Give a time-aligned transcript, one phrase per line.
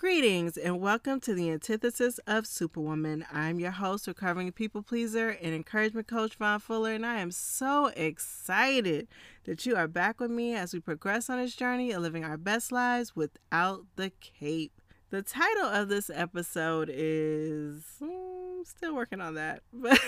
[0.00, 3.26] Greetings and welcome to the antithesis of Superwoman.
[3.30, 7.88] I'm your host, recovering people pleaser and encouragement coach Von Fuller, and I am so
[7.88, 9.08] excited
[9.44, 12.38] that you are back with me as we progress on this journey of living our
[12.38, 14.72] best lives without the cape.
[15.10, 20.00] The title of this episode is mm, still working on that, but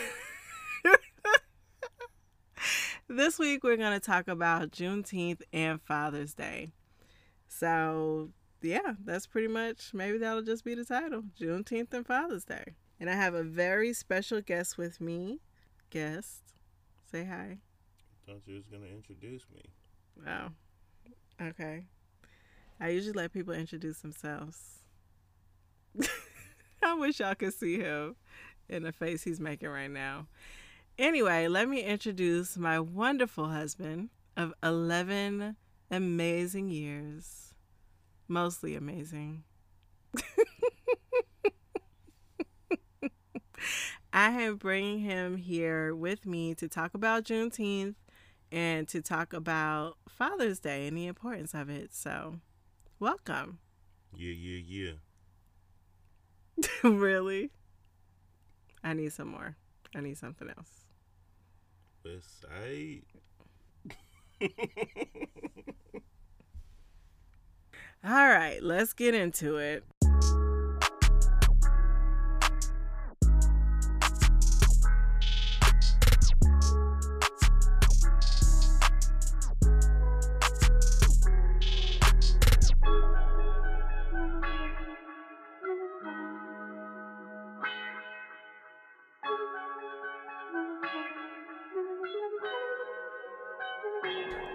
[3.09, 6.71] this week we're going to talk about Juneteenth and Father's Day.
[7.47, 8.31] So
[8.63, 12.75] yeah, that's pretty much maybe that'll just be the title Juneteenth and Father's Day.
[13.01, 15.41] And I have a very special guest with me.
[15.91, 16.55] Guest,
[17.11, 17.59] say hi.
[18.27, 19.63] Thought you was gonna introduce me.
[20.27, 20.49] Oh,
[21.47, 21.85] okay.
[22.81, 24.79] I usually let people introduce themselves.
[26.83, 28.17] I wish y'all could see him
[28.69, 30.27] in the face he's making right now.
[30.99, 35.57] Anyway, let me introduce my wonderful husband of 11
[35.91, 37.52] amazing years
[38.33, 39.45] mostly amazing.
[44.15, 47.95] I am bringing him here with me to talk about Juneteenth
[48.51, 51.95] and to talk about Father's Day and the importance of it.
[51.95, 52.37] So,
[52.99, 53.59] welcome.
[54.15, 54.93] Yeah, yeah,
[56.53, 56.61] yeah.
[56.91, 57.51] really?
[58.85, 59.57] I need some more.
[59.95, 60.87] I need something else.
[62.05, 63.03] West Side.
[68.05, 69.85] All right, let's get into it.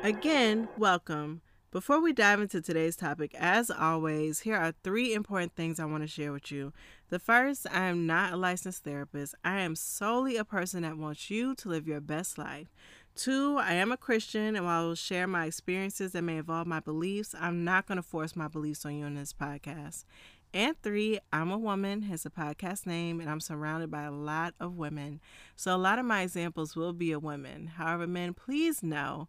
[0.03, 1.41] Again, welcome.
[1.69, 6.01] Before we dive into today's topic, as always, here are three important things I want
[6.01, 6.71] to share with you.
[7.09, 9.35] The first, I am not a licensed therapist.
[9.43, 12.73] I am solely a person that wants you to live your best life.
[13.15, 16.67] Two, I am a Christian, and while I will share my experiences that may involve
[16.67, 20.05] my beliefs, I'm not going to force my beliefs on you in this podcast.
[20.53, 24.53] And three, I'm a woman, hence a podcast name, and I'm surrounded by a lot
[24.61, 25.19] of women.
[25.57, 27.67] So a lot of my examples will be a woman.
[27.75, 29.27] However, men, please know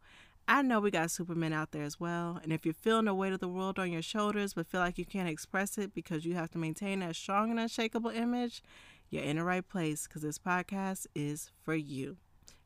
[0.51, 2.41] I know we got supermen out there as well.
[2.43, 4.97] And if you're feeling the weight of the world on your shoulders, but feel like
[4.97, 8.63] you can't express it because you have to maintain that strong and unshakable image,
[9.11, 12.17] you're in the right place because this podcast is for you.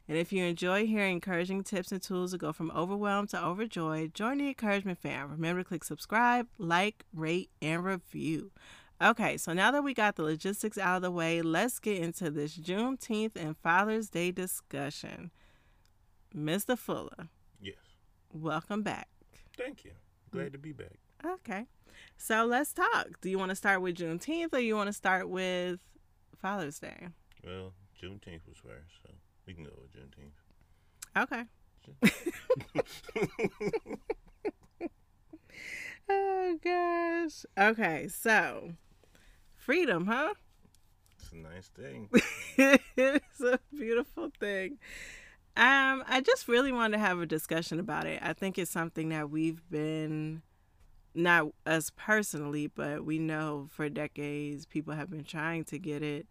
[0.08, 4.14] And if you enjoy hearing encouraging tips and tools to go from overwhelmed to overjoyed,
[4.14, 5.32] join the encouragement fam.
[5.32, 8.52] Remember to click subscribe, like, rate, and review.
[9.02, 12.30] Okay, so now that we got the logistics out of the way, let's get into
[12.30, 15.32] this Juneteenth and Father's Day discussion.
[16.32, 16.78] Mr.
[16.78, 17.28] Fuller.
[18.32, 19.08] Welcome back.
[19.56, 19.92] Thank you.
[20.30, 20.98] Glad to be back.
[21.24, 21.66] Okay.
[22.16, 23.20] So let's talk.
[23.20, 25.80] Do you want to start with Juneteenth or you want to start with
[26.40, 27.08] Father's Day?
[27.44, 29.10] Well, Juneteenth was first, so
[29.46, 30.32] we can go with Juneteenth.
[31.22, 31.44] Okay.
[36.08, 37.44] oh gosh.
[37.58, 38.72] Okay, so
[39.56, 40.32] freedom, huh?
[41.18, 42.08] It's a nice thing.
[42.96, 44.78] it's a beautiful thing.
[45.54, 48.20] Um, I just really wanted to have a discussion about it.
[48.22, 50.42] I think it's something that we've been
[51.14, 56.26] not us personally, but we know for decades people have been trying to get it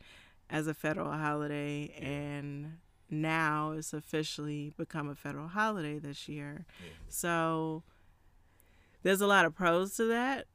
[0.49, 2.77] as a federal holiday and
[3.09, 6.65] now it's officially become a federal holiday this year.
[7.07, 7.83] So
[9.03, 10.47] there's a lot of pros to that.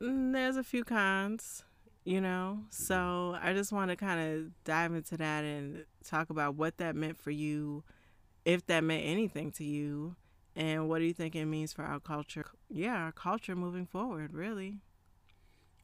[0.00, 1.64] Mm, there's a few cons
[2.04, 6.54] you know so i just want to kind of dive into that and talk about
[6.54, 7.82] what that meant for you
[8.44, 10.16] if that meant anything to you
[10.54, 12.46] and what do you think it means for our culture?
[12.68, 14.78] Yeah our culture moving forward really.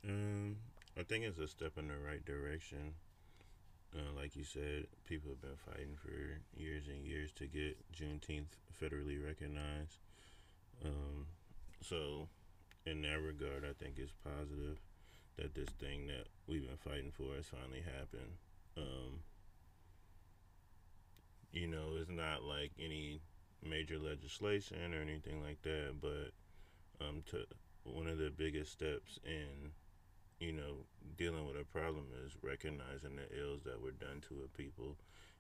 [0.05, 0.57] Um
[0.99, 2.95] i think it's a step in the right direction.
[3.95, 6.11] Uh, like you said people have been fighting for
[6.61, 8.53] years and years to get juneteenth
[8.83, 9.99] federally recognized.
[10.85, 11.27] Um
[11.83, 12.29] so
[12.87, 14.79] in that regard i think it's positive
[15.39, 18.35] that this thing that we've been fighting for has finally happened.
[18.77, 19.21] Um,
[21.53, 23.21] you know, it's not like any
[23.63, 26.33] major legislation or anything like that, but
[27.05, 27.45] um, to
[27.85, 29.73] one of the biggest steps in
[30.41, 30.85] you know
[31.17, 34.97] dealing with a problem is recognizing the ills that were done to a people,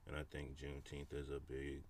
[0.07, 1.83] and I think Juneteenth is a big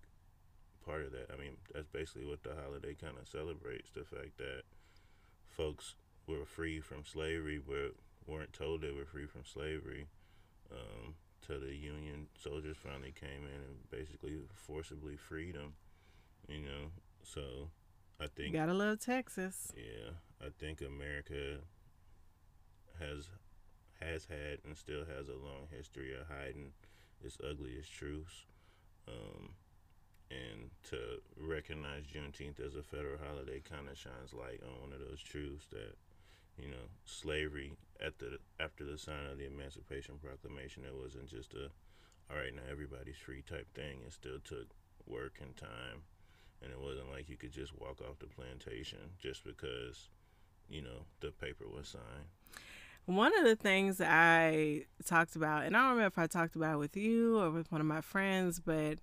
[0.85, 1.29] part of that.
[1.33, 4.63] I mean, that's basically what the holiday kind of celebrates: the fact that
[5.47, 5.95] folks
[6.27, 7.95] were free from slavery but
[8.27, 10.05] weren't told they were free from slavery
[10.71, 15.73] um, till the Union soldiers finally came in and basically forcibly freed them.
[16.47, 16.91] You know,
[17.23, 17.69] so
[18.19, 19.71] I think you gotta love Texas.
[19.75, 21.57] Yeah, I think America
[22.99, 23.29] has
[23.99, 26.71] has had and still has a long history of hiding
[27.23, 28.45] its ugliest truths.
[29.07, 29.49] Um,
[30.31, 34.99] and to recognize Juneteenth as a federal holiday kind of shines light on one of
[34.99, 35.95] those truths that
[36.57, 41.53] you know slavery at the after the sign of the Emancipation Proclamation it wasn't just
[41.53, 41.69] a
[42.29, 43.99] all right now everybody's free type thing.
[44.05, 44.67] It still took
[45.07, 46.03] work and time.
[46.61, 50.09] And it wasn't like you could just walk off the plantation just because
[50.69, 52.27] you know the paper was signed.
[53.05, 56.75] One of the things I talked about, and I don't remember if I talked about
[56.75, 58.99] it with you or with one of my friends, but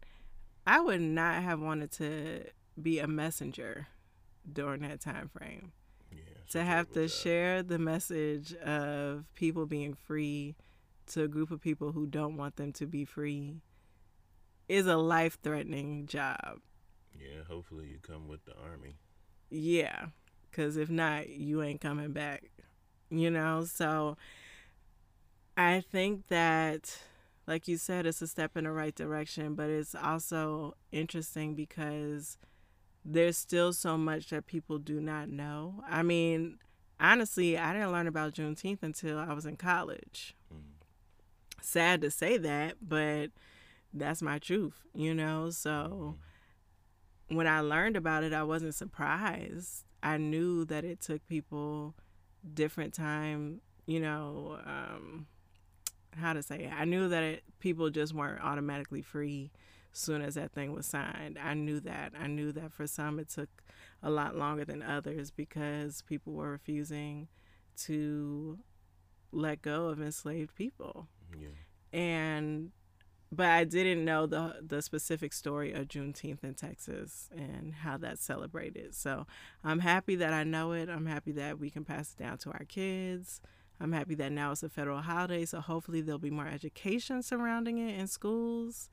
[0.67, 2.45] I would not have wanted to
[2.81, 3.89] be a messenger
[4.51, 5.73] during that time frame.
[6.51, 10.55] To have to share the message of people being free
[11.09, 13.57] to a group of people who don't want them to be free
[14.69, 16.59] is a life threatening job.
[17.19, 18.97] yeah hopefully you come with the army
[19.51, 20.07] Yeah.
[20.51, 22.51] Because if not, you ain't coming back.
[23.11, 23.65] You know?
[23.65, 24.17] So
[25.57, 26.99] I think that,
[27.47, 32.39] like you said, it's a step in the right direction, but it's also interesting because
[33.09, 35.83] there's still so much that people do not know.
[35.89, 36.59] I mean,
[36.99, 40.35] honestly, I didn't learn about Juneteenth until I was in college.
[40.53, 41.63] Mm.
[41.63, 43.31] Sad to say that, but
[43.95, 45.51] that's my truth, you know?
[45.51, 46.17] So
[47.29, 49.85] when I learned about it, I wasn't surprised.
[50.03, 51.95] I knew that it took people
[52.55, 55.27] different time, you know, um,
[56.17, 56.73] how to say it.
[56.77, 59.53] I knew that it, people just weren't automatically free
[59.97, 61.39] soon as that thing was signed.
[61.43, 62.13] I knew that.
[62.19, 63.49] I knew that for some it took
[64.03, 67.29] a lot longer than others because people were refusing
[67.85, 68.59] to
[69.33, 71.09] let go of enslaved people.
[71.39, 71.49] yeah
[71.93, 72.73] And
[73.33, 78.23] but I didn't know the the specific story of Juneteenth in Texas and how that's
[78.25, 78.95] celebrated.
[78.95, 79.27] So
[79.65, 80.89] I'm happy that I know it.
[80.89, 83.41] I'm happy that we can pass it down to our kids.
[83.81, 87.79] I'm happy that now it's a federal holiday, so hopefully there'll be more education surrounding
[87.79, 88.89] it in schools.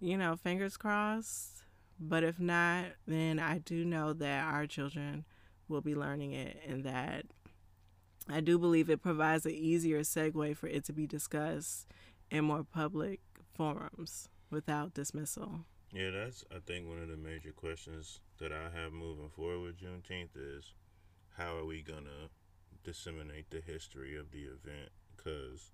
[0.00, 1.62] You know, fingers crossed.
[1.98, 5.26] But if not, then I do know that our children
[5.68, 7.26] will be learning it and that
[8.28, 11.86] I do believe it provides an easier segue for it to be discussed
[12.30, 13.20] in more public
[13.54, 15.66] forums without dismissal.
[15.92, 19.80] Yeah, that's I think one of the major questions that I have moving forward with
[19.80, 20.72] Juneteenth is
[21.36, 22.30] how are we gonna
[22.84, 24.90] disseminate the history of the event?
[25.16, 25.72] Because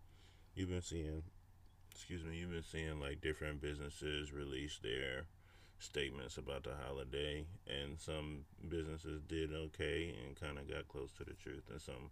[0.54, 1.22] you've been seeing,
[1.96, 5.24] excuse me, you've been seeing like different businesses release their
[5.78, 11.24] statements about the holiday, and some businesses did okay and kind of got close to
[11.24, 12.10] the truth, and some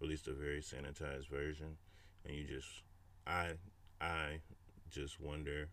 [0.00, 1.76] released a very sanitized version,
[2.24, 2.82] and you just,
[3.26, 3.54] I,
[4.00, 4.38] I
[4.88, 5.68] just wonder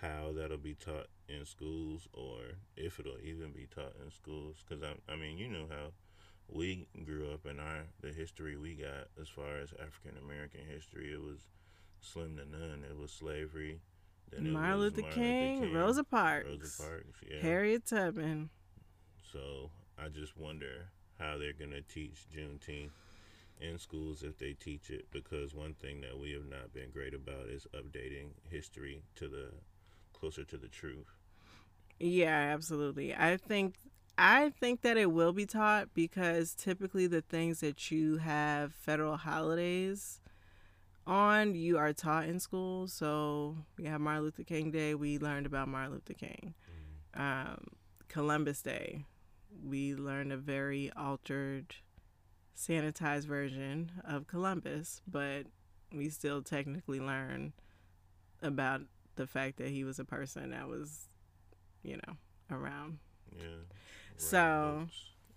[0.00, 2.38] how that'll be taught in schools or
[2.76, 5.92] if it'll even be taught in schools because I, I mean you know how
[6.48, 11.12] we grew up in our the history we got as far as african american history
[11.12, 11.46] it was
[12.02, 13.80] slim to none it was slavery
[14.30, 18.50] then it Martin was Luther King, Rosa Parks, rosa parks yeah Harriet Tubman.
[19.32, 20.86] so i just wonder
[21.18, 22.90] how they're going to teach juneteenth
[23.60, 27.14] in schools if they teach it because one thing that we have not been great
[27.14, 29.50] about is updating history to the
[30.12, 31.06] closer to the truth
[32.00, 33.14] Yeah, absolutely.
[33.14, 33.74] I think
[34.18, 39.16] I think that it will be taught because typically the things that you have federal
[39.16, 40.20] holidays
[41.06, 42.86] on, you are taught in school.
[42.88, 44.94] So we have Martin Luther King Day.
[44.94, 46.54] We learned about Martin Luther King.
[47.14, 47.66] Um,
[48.08, 49.04] Columbus Day.
[49.64, 51.74] We learned a very altered,
[52.56, 55.46] sanitized version of Columbus, but
[55.92, 57.52] we still technically learn
[58.40, 58.82] about
[59.16, 61.08] the fact that he was a person that was,
[61.82, 62.16] you know,
[62.50, 62.98] around.
[63.36, 63.46] yeah
[64.16, 64.86] So-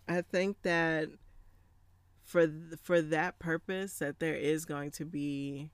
[0.08, 1.10] I think that
[2.26, 5.70] for th- for that purpose, that there is going to be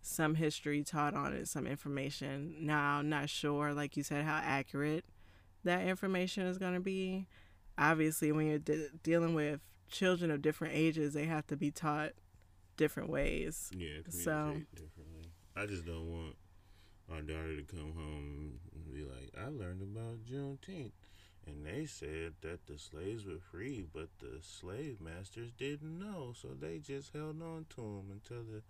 [0.00, 2.54] some history taught on it, some information.
[2.60, 5.04] Now, I'm not sure, like you said, how accurate
[5.64, 7.26] that information is going to be.
[7.76, 12.12] Obviously, when you're de- dealing with children of different ages, they have to be taught
[12.76, 13.70] different ways.
[13.76, 15.32] Yeah, So- differently.
[15.56, 16.36] I just don't want
[17.10, 20.92] our daughter to come home and be like, I learned about Juneteenth.
[21.48, 26.48] And they said that the slaves were free, but the slave masters didn't know, so
[26.48, 28.62] they just held on to them until the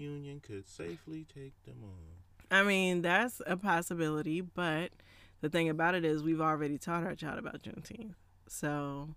[0.00, 2.56] Union could safely take them on.
[2.58, 4.92] I mean, that's a possibility, but
[5.42, 8.14] the thing about it is we've already taught our child about Juneteenth.
[8.48, 9.14] So,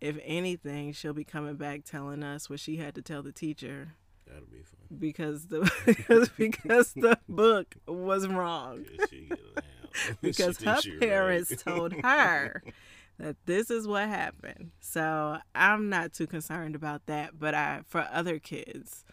[0.00, 3.94] if anything, she'll be coming back telling us what she had to tell the teacher
[4.26, 4.98] That'll be fun.
[4.98, 8.84] because the because, because the book was wrong.
[8.98, 9.64] Yeah, she get loud.
[10.22, 11.00] Because her she right.
[11.00, 12.62] parents told her
[13.18, 14.70] that this is what happened.
[14.80, 19.04] So I'm not too concerned about that, but I for other kids,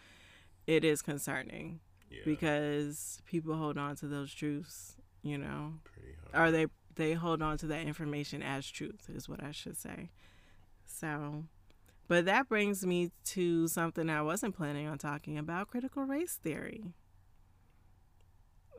[0.66, 2.20] it is concerning Yeah.
[2.24, 6.48] because people hold on to those truths, you know, pretty hard.
[6.48, 10.10] or they they hold on to that information as truth is what I should say.
[10.86, 11.44] So,
[12.08, 16.94] but that brings me to something I wasn't planning on talking about: critical race theory.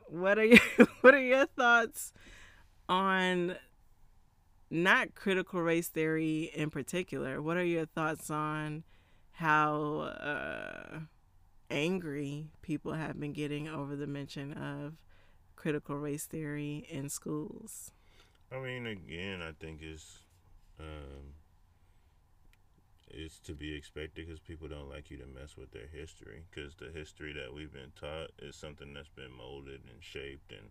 [0.10, 0.60] What are your
[1.02, 2.14] What are your thoughts
[2.90, 3.56] on
[4.70, 7.42] not critical race theory in particular?
[7.42, 8.84] What are your thoughts on
[9.32, 11.00] how uh,
[11.70, 14.94] angry people have been getting over the mention of
[15.56, 17.92] critical race theory in schools?
[18.52, 20.20] I mean, again, I think it's
[20.80, 21.34] um,
[23.10, 26.76] it's to be expected because people don't like you to mess with their history because
[26.76, 30.70] the history that we've been taught is something that's been molded and shaped and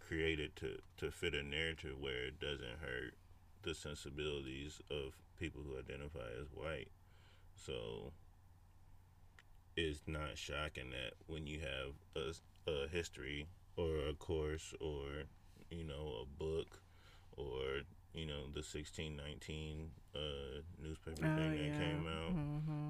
[0.00, 3.14] created to to fit a narrative where it doesn't hurt
[3.62, 6.88] the sensibilities of people who identify as white.
[7.54, 8.12] So
[9.76, 13.46] it's not shocking that when you have a, a history
[13.76, 15.24] or a course or
[15.70, 16.80] you know a book
[17.36, 17.82] or
[18.18, 20.18] you know the 1619 uh,
[20.82, 21.78] newspaper Oh, thing that yeah.
[21.78, 22.32] came out.
[22.32, 22.44] Hmm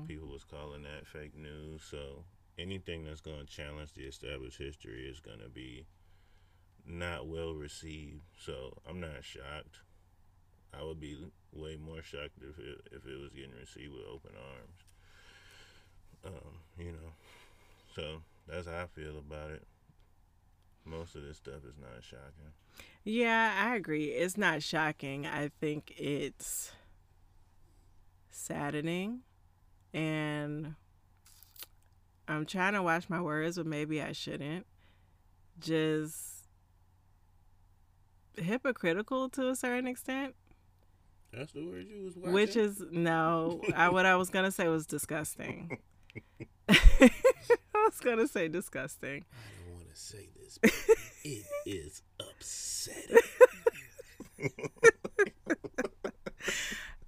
[0.06, 1.82] people was calling that fake news.
[1.90, 2.25] So
[2.58, 5.85] anything that's going to challenge the established history is going to be
[6.87, 8.23] not well received.
[8.38, 9.80] So i'm not shocked.
[10.73, 11.18] I would be
[11.52, 14.80] way more shocked if it, if it was getting received with open arms.
[16.25, 17.12] Um, you know.
[17.94, 19.62] So that's how i feel about it
[20.88, 22.52] most of this stuff is not shocking
[23.04, 24.07] Yeah, I agree.
[24.07, 25.26] It's not shocking.
[25.26, 26.73] I think it's
[28.30, 29.21] saddening.
[29.92, 30.75] And
[32.26, 34.66] I'm trying to watch my words, but maybe I shouldn't.
[35.59, 36.47] Just
[38.37, 40.35] hypocritical to a certain extent.
[41.33, 44.68] that's the word you was watching Which is no, I, what I was gonna say
[44.68, 45.78] was disgusting.
[46.68, 47.11] I
[47.75, 49.25] was gonna say disgusting.
[49.88, 50.73] I don't want to say this, but
[51.25, 53.16] it is upsetting.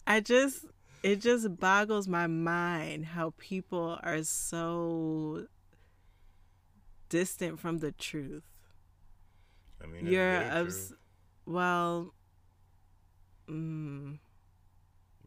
[0.07, 0.65] I just
[1.03, 5.47] it just boggles my mind how people are so
[7.09, 8.43] distant from the truth.
[9.83, 10.99] I mean, You're obs- truth.
[11.47, 12.15] well
[13.49, 14.19] mm,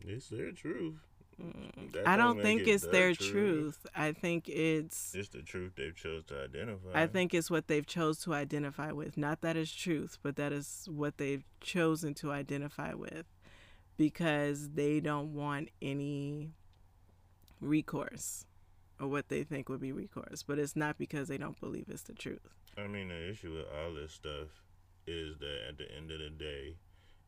[0.01, 0.95] it's their truth.
[1.43, 3.85] Mm, I don't think it it's the their truth.
[3.95, 6.89] I think it's It's the truth they've chose to identify.
[6.93, 9.17] I think it's what they've chose to identify with.
[9.17, 13.25] Not that is truth, but that is what they've chosen to identify with
[13.97, 16.51] because they don't want any
[17.61, 18.45] recourse
[18.99, 20.43] or what they think would be recourse.
[20.43, 22.39] But it's not because they don't believe it's the truth.
[22.77, 24.47] I mean, the issue with all this stuff
[25.05, 26.75] is that at the end of the day,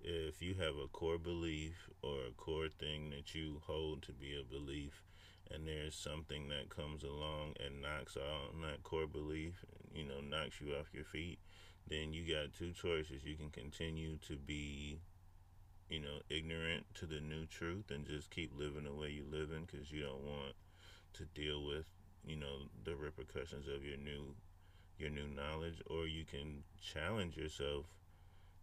[0.05, 4.39] if you have a core belief or a core thing that you hold to be
[4.39, 5.01] a belief,
[5.49, 10.61] and there's something that comes along and knocks out that core belief, you know, knocks
[10.61, 11.39] you off your feet,
[11.87, 13.25] then you got two choices.
[13.25, 14.99] You can continue to be,
[15.89, 19.67] you know, ignorant to the new truth and just keep living the way you're living
[19.69, 20.53] because you don't want
[21.13, 21.85] to deal with,
[22.23, 24.35] you know, the repercussions of your new
[24.97, 27.85] your new knowledge, or you can challenge yourself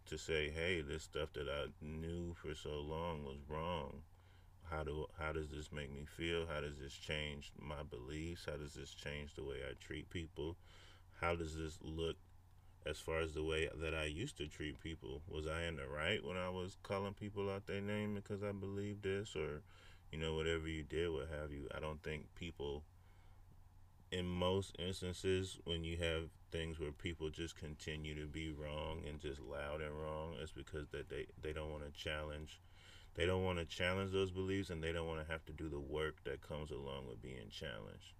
[0.05, 4.03] to say, "Hey, this stuff that I knew for so long was wrong.
[4.69, 6.47] How do how does this make me feel?
[6.47, 8.45] How does this change my beliefs?
[8.45, 10.57] How does this change the way I treat people?
[11.19, 12.17] How does this look
[12.85, 15.21] as far as the way that I used to treat people?
[15.27, 18.51] Was I in the right when I was calling people out their name because I
[18.51, 19.61] believed this, or
[20.11, 21.67] you know, whatever you did, what have you?
[21.75, 22.83] I don't think people
[24.11, 29.19] in most instances when you have things where people just continue to be wrong and
[29.19, 32.61] just loud and wrong it's because that they, they don't want to challenge
[33.15, 35.67] they don't want to challenge those beliefs and they don't want to have to do
[35.67, 38.13] the work that comes along with being challenged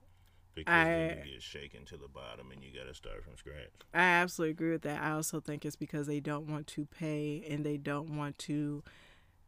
[0.55, 3.69] because then you get shaken to the bottom and you got to start from scratch
[3.93, 5.01] I absolutely agree with that.
[5.01, 8.83] I also think it's because they don't want to pay and they don't want to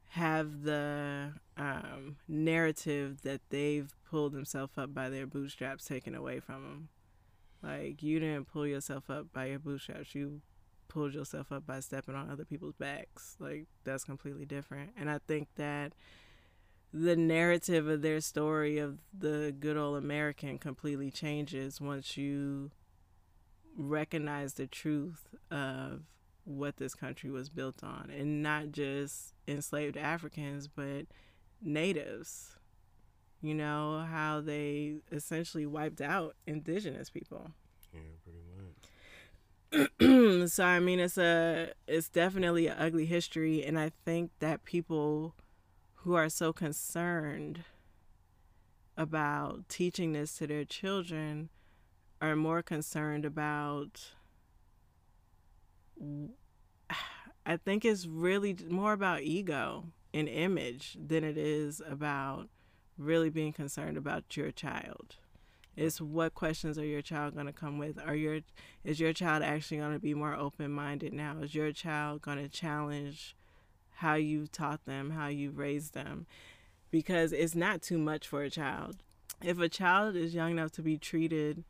[0.10, 6.64] have the um, narrative that they've pulled themselves up by their bootstraps taken away from
[6.64, 6.90] them.
[7.62, 10.14] Like you didn't pull yourself up by your bootstraps.
[10.14, 10.42] You
[10.88, 13.36] pulled yourself up by stepping on other people's backs.
[13.40, 14.92] Like that's completely different.
[14.98, 15.94] And I think that
[16.94, 22.72] the narrative of their story of the good old American completely changes once you
[23.78, 26.04] recognize the truth of
[26.46, 31.06] what this country was built on and not just enslaved Africans but
[31.62, 32.56] natives
[33.46, 37.52] you know how they essentially wiped out indigenous people.
[37.94, 40.48] Yeah pretty much.
[40.52, 45.36] So I mean it's a it's definitely an ugly history and I think that people
[45.96, 47.64] who are so concerned
[48.98, 51.50] about teaching this to their children
[52.22, 54.12] are more concerned about
[57.46, 62.48] I think it's really more about ego and image than it is about
[62.98, 65.16] really being concerned about your child.
[65.76, 68.00] It's what questions are your child going to come with?
[68.06, 68.40] Are your
[68.84, 71.38] is your child actually going to be more open-minded now?
[71.42, 73.36] Is your child going to challenge
[73.96, 76.28] how you taught them, how you raised them?
[76.92, 78.98] Because it's not too much for a child.
[79.44, 81.66] If a child is young enough to be treated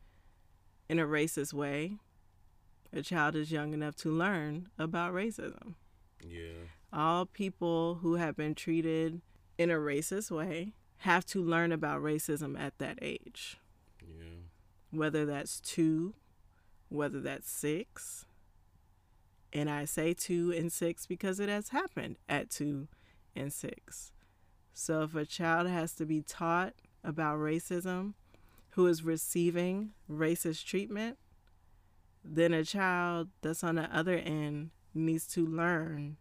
[0.88, 1.96] in a racist way,
[2.92, 5.74] a child is young enough to learn about racism.
[6.24, 6.68] Yeah.
[6.92, 9.20] All people who have been treated
[9.58, 13.58] in a racist way have to learn about racism at that age
[14.90, 16.14] whether that's two,
[16.88, 18.26] whether that's six.
[19.52, 22.88] And I say two and six because it has happened at two
[23.34, 24.12] and six.
[24.74, 28.14] So if a child has to be taught about racism
[28.70, 31.18] who is receiving racist treatment,
[32.24, 36.16] then a child that's on the other end needs to learn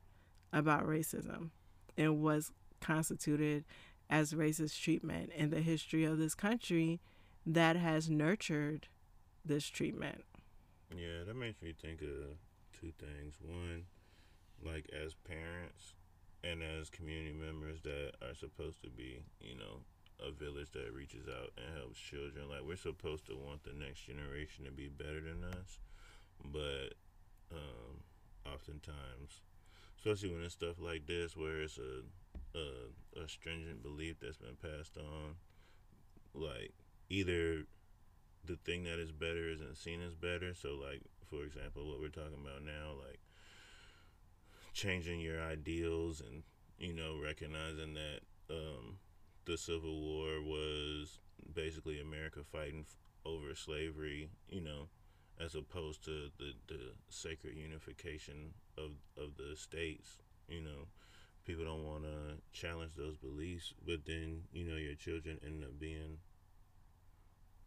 [0.54, 1.50] about racism
[1.98, 3.66] and what's constituted
[4.10, 7.00] as racist treatment in the history of this country
[7.46, 8.88] that has nurtured
[9.44, 10.24] this treatment.
[10.96, 12.38] Yeah, that makes me think of
[12.80, 13.36] two things.
[13.42, 13.84] One,
[14.64, 15.94] like as parents
[16.44, 19.82] and as community members that are supposed to be, you know,
[20.26, 22.50] a village that reaches out and helps children.
[22.50, 25.80] Like we're supposed to want the next generation to be better than us,
[26.52, 26.94] but
[27.52, 28.02] um,
[28.46, 29.42] oftentimes,
[29.98, 32.02] especially when it's stuff like this, where it's a,
[32.56, 35.36] a a stringent belief that's been passed on,
[36.34, 36.74] like
[37.10, 37.66] either
[38.46, 40.54] the thing that is better isn't seen as better.
[40.54, 43.20] So, like for example, what we're talking about now, like
[44.74, 46.44] changing your ideals and
[46.78, 48.20] you know recognizing that
[48.50, 48.98] um,
[49.46, 51.20] the Civil War was
[51.54, 52.86] basically America fighting
[53.26, 54.30] over slavery.
[54.50, 54.88] You know,
[55.40, 60.18] as opposed to the the sacred unification of of the states.
[60.48, 60.88] You know.
[61.46, 65.80] People don't want to challenge those beliefs, but then you know your children end up
[65.80, 66.18] being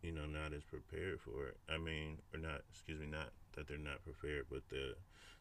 [0.03, 1.57] you know, not as prepared for it.
[1.69, 4.95] I mean, or not, excuse me, not that they're not prepared, but the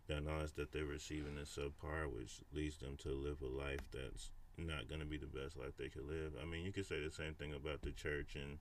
[0.08, 4.32] the knowledge that they're receiving is subpar, which leads them to live a life that's
[4.58, 6.32] not going to be the best life they could live.
[6.42, 8.58] I mean, you could say the same thing about the church and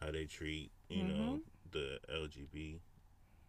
[0.00, 1.16] how they treat, you mm-hmm.
[1.16, 1.40] know,
[1.72, 2.78] the LGBT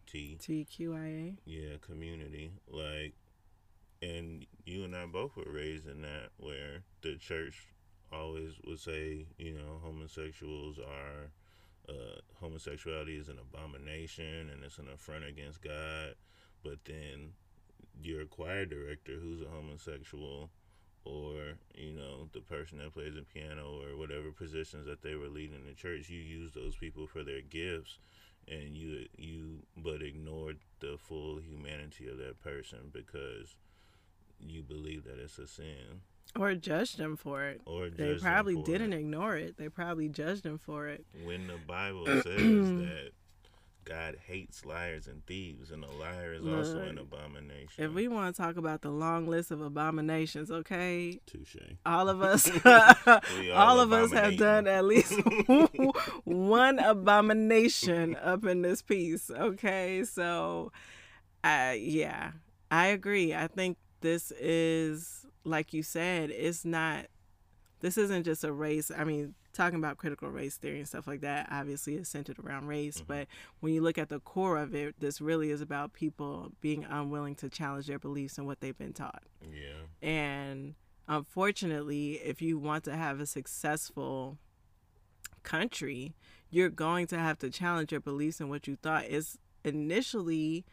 [0.09, 1.35] TQIA.
[1.45, 2.53] Yeah, community.
[2.71, 3.13] Like,
[4.03, 7.67] and you and I both were raised in that where the church
[8.11, 11.31] always would say, you know, homosexuals are
[11.89, 16.15] uh, homosexuality is an abomination and it's an affront against God.
[16.63, 17.31] But then
[18.01, 20.49] your choir director who's a homosexual
[21.05, 25.27] or you know the person that plays the piano or whatever positions that they were
[25.27, 27.99] leading in the church you use those people for their gifts
[28.47, 33.55] and you you but ignored the full humanity of that person because
[34.39, 36.01] you believe that it's a sin
[36.37, 37.61] or judged them for it.
[37.65, 38.99] Or they probably didn't it.
[38.99, 39.57] ignore it.
[39.57, 41.05] They probably judged them for it.
[41.23, 43.11] When the Bible says that
[43.85, 47.83] God hates liars and thieves, and a liar is Look, also an abomination.
[47.83, 51.57] If we want to talk about the long list of abominations, okay, touche.
[51.85, 52.49] All of us,
[53.53, 55.13] all of us have done at least
[56.23, 59.29] one abomination up in this piece.
[59.29, 60.71] Okay, so,
[61.43, 62.31] uh, yeah,
[62.71, 63.35] I agree.
[63.35, 67.05] I think this is like you said, it's not,
[67.81, 68.91] this isn't just a race.
[68.95, 72.67] I mean, talking about critical race theory and stuff like that obviously is centered around
[72.67, 72.97] race.
[72.97, 73.13] Mm-hmm.
[73.13, 73.27] But
[73.59, 77.35] when you look at the core of it, this really is about people being unwilling
[77.35, 79.23] to challenge their beliefs and what they've been taught.
[79.41, 80.07] Yeah.
[80.07, 80.75] And
[81.07, 84.37] unfortunately, if you want to have a successful
[85.43, 86.15] country,
[86.49, 90.65] you're going to have to challenge your beliefs and what you thought is initially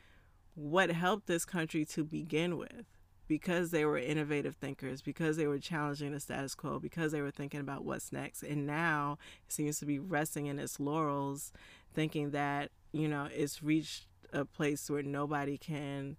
[0.54, 2.84] what helped this country to begin with
[3.30, 7.30] because they were innovative thinkers, because they were challenging the status quo, because they were
[7.30, 8.42] thinking about what's next.
[8.42, 11.52] And now it seems to be resting in its laurels,
[11.94, 16.16] thinking that, you know, it's reached a place where nobody can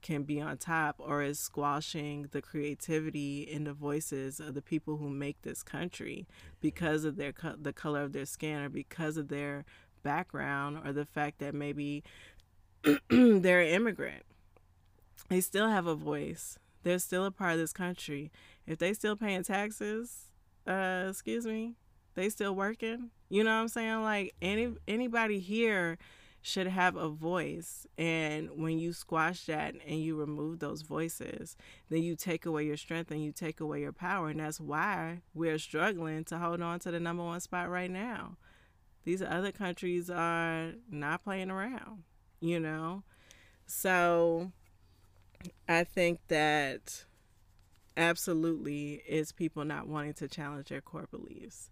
[0.00, 4.96] can be on top or is squashing the creativity and the voices of the people
[4.96, 6.26] who make this country
[6.62, 9.66] because of their co- the color of their skin or because of their
[10.02, 12.02] background or the fact that maybe
[13.10, 14.24] they're an immigrant
[15.28, 16.58] they still have a voice.
[16.82, 18.30] They're still a part of this country.
[18.66, 20.28] If they still paying taxes,
[20.66, 21.74] uh, excuse me,
[22.14, 23.10] they still working.
[23.28, 24.02] You know what I'm saying?
[24.02, 25.98] Like any anybody here
[26.46, 27.86] should have a voice.
[27.96, 31.56] And when you squash that and you remove those voices,
[31.88, 34.28] then you take away your strength and you take away your power.
[34.28, 38.36] And that's why we're struggling to hold on to the number one spot right now.
[39.04, 42.02] These other countries are not playing around,
[42.40, 43.04] you know?
[43.66, 44.52] So
[45.68, 47.04] I think that
[47.96, 51.70] absolutely is people not wanting to challenge their core beliefs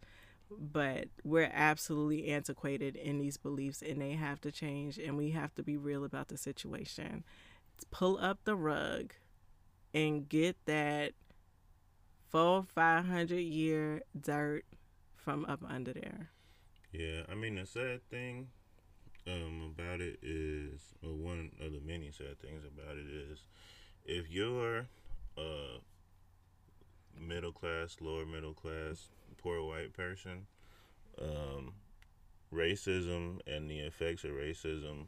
[0.60, 5.54] but we're absolutely antiquated in these beliefs and they have to change and we have
[5.54, 7.24] to be real about the situation.
[7.90, 9.14] Pull up the rug
[9.94, 11.12] and get that
[12.28, 14.64] four five hundred year dirt
[15.16, 16.30] from up under there.
[16.92, 18.48] Yeah i mean the sad thing
[19.26, 23.44] um, about it is well, one of the many sad things about it is
[24.04, 24.86] if you're
[25.36, 25.78] a
[27.18, 29.08] middle class lower middle class
[29.38, 30.46] poor white person,
[31.20, 31.72] um,
[32.52, 35.06] racism and the effects of racism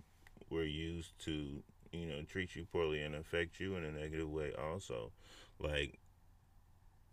[0.51, 4.53] were used to, you know, treat you poorly and affect you in a negative way
[4.55, 5.13] also.
[5.59, 5.99] Like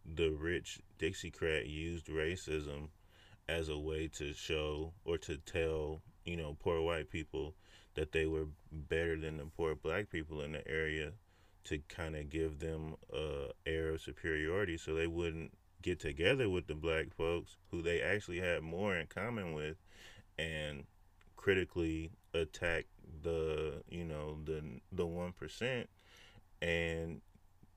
[0.06, 2.90] the rich Dixiecrat used racism
[3.48, 7.54] as a way to show or to tell, you know, poor white people
[7.96, 11.12] that they were better than the poor black people in the area
[11.64, 16.68] to kind of give them a air of superiority so they wouldn't get together with
[16.68, 19.78] the black folks who they actually had more in common with
[20.38, 20.86] and
[21.36, 22.86] critically attack
[23.24, 25.90] the you know the the one percent.
[26.62, 27.22] And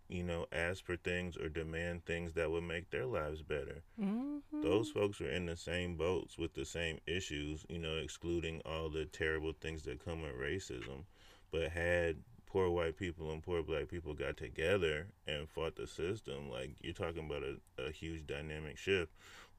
[0.09, 4.63] you know ask for things or demand things that would make their lives better mm-hmm.
[4.63, 8.89] those folks are in the same boats with the same issues you know excluding all
[8.89, 11.05] the terrible things that come with racism
[11.51, 12.17] but had
[12.55, 16.95] poor white people and poor black people got together and fought the system, like you're
[16.95, 19.11] talking about a, a huge dynamic shift,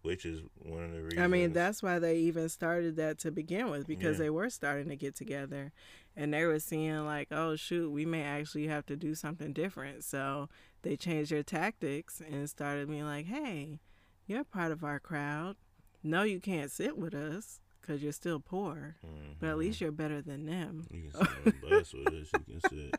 [0.06, 1.22] which is one of the reasons.
[1.22, 4.26] I mean, that's why they even started that to begin with because yeah.
[4.26, 5.72] they were starting to get together
[6.16, 10.04] and they were seeing, like, oh, shoot, we may actually have to do something different.
[10.04, 10.48] So
[10.84, 13.80] they changed their tactics and started being like, hey,
[14.28, 15.56] you're part of our crowd.
[16.04, 19.34] No, you can't sit with us because you're still poor, mm-hmm.
[19.40, 19.86] but at least mm-hmm.
[19.86, 20.86] you're better than them.
[20.92, 22.30] You can sit on the bus with us.
[22.34, 22.96] You can sit.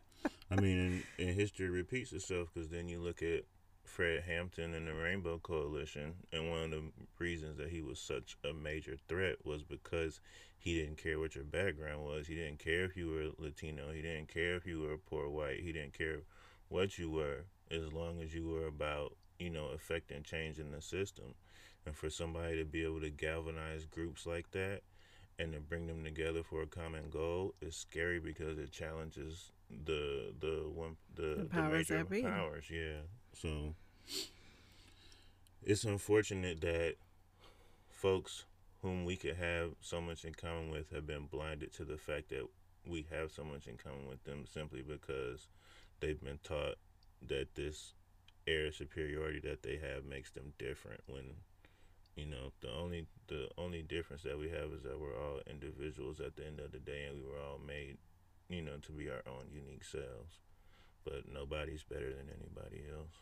[0.50, 3.44] I mean, and, and history repeats itself because then you look at
[3.86, 6.82] Fred Hampton and the Rainbow Coalition, and one of the
[7.18, 10.20] reasons that he was such a major threat was because
[10.58, 12.26] he didn't care what your background was.
[12.26, 13.92] He didn't care if you were Latino.
[13.92, 15.60] He didn't care if you were poor white.
[15.60, 16.20] He didn't care
[16.68, 20.82] what you were, as long as you were about you know affecting change in the
[20.82, 21.34] system.
[21.86, 24.80] And for somebody to be able to galvanize groups like that
[25.38, 29.52] and to bring them together for a common goal is scary because it challenges
[29.84, 32.64] the the one the, the, powers the major powers.
[32.70, 33.02] Yeah.
[33.40, 33.74] So
[35.62, 36.94] it's unfortunate that
[37.90, 38.44] folks
[38.82, 42.30] whom we could have so much in common with have been blinded to the fact
[42.30, 42.46] that
[42.86, 45.48] we have so much in common with them simply because
[46.00, 46.76] they've been taught
[47.26, 47.94] that this
[48.46, 51.24] air of superiority that they have makes them different when
[52.16, 56.18] you know, the only the only difference that we have is that we're all individuals
[56.18, 57.98] at the end of the day, and we were all made,
[58.48, 60.38] you know, to be our own unique selves.
[61.06, 63.12] But nobody's better than anybody else.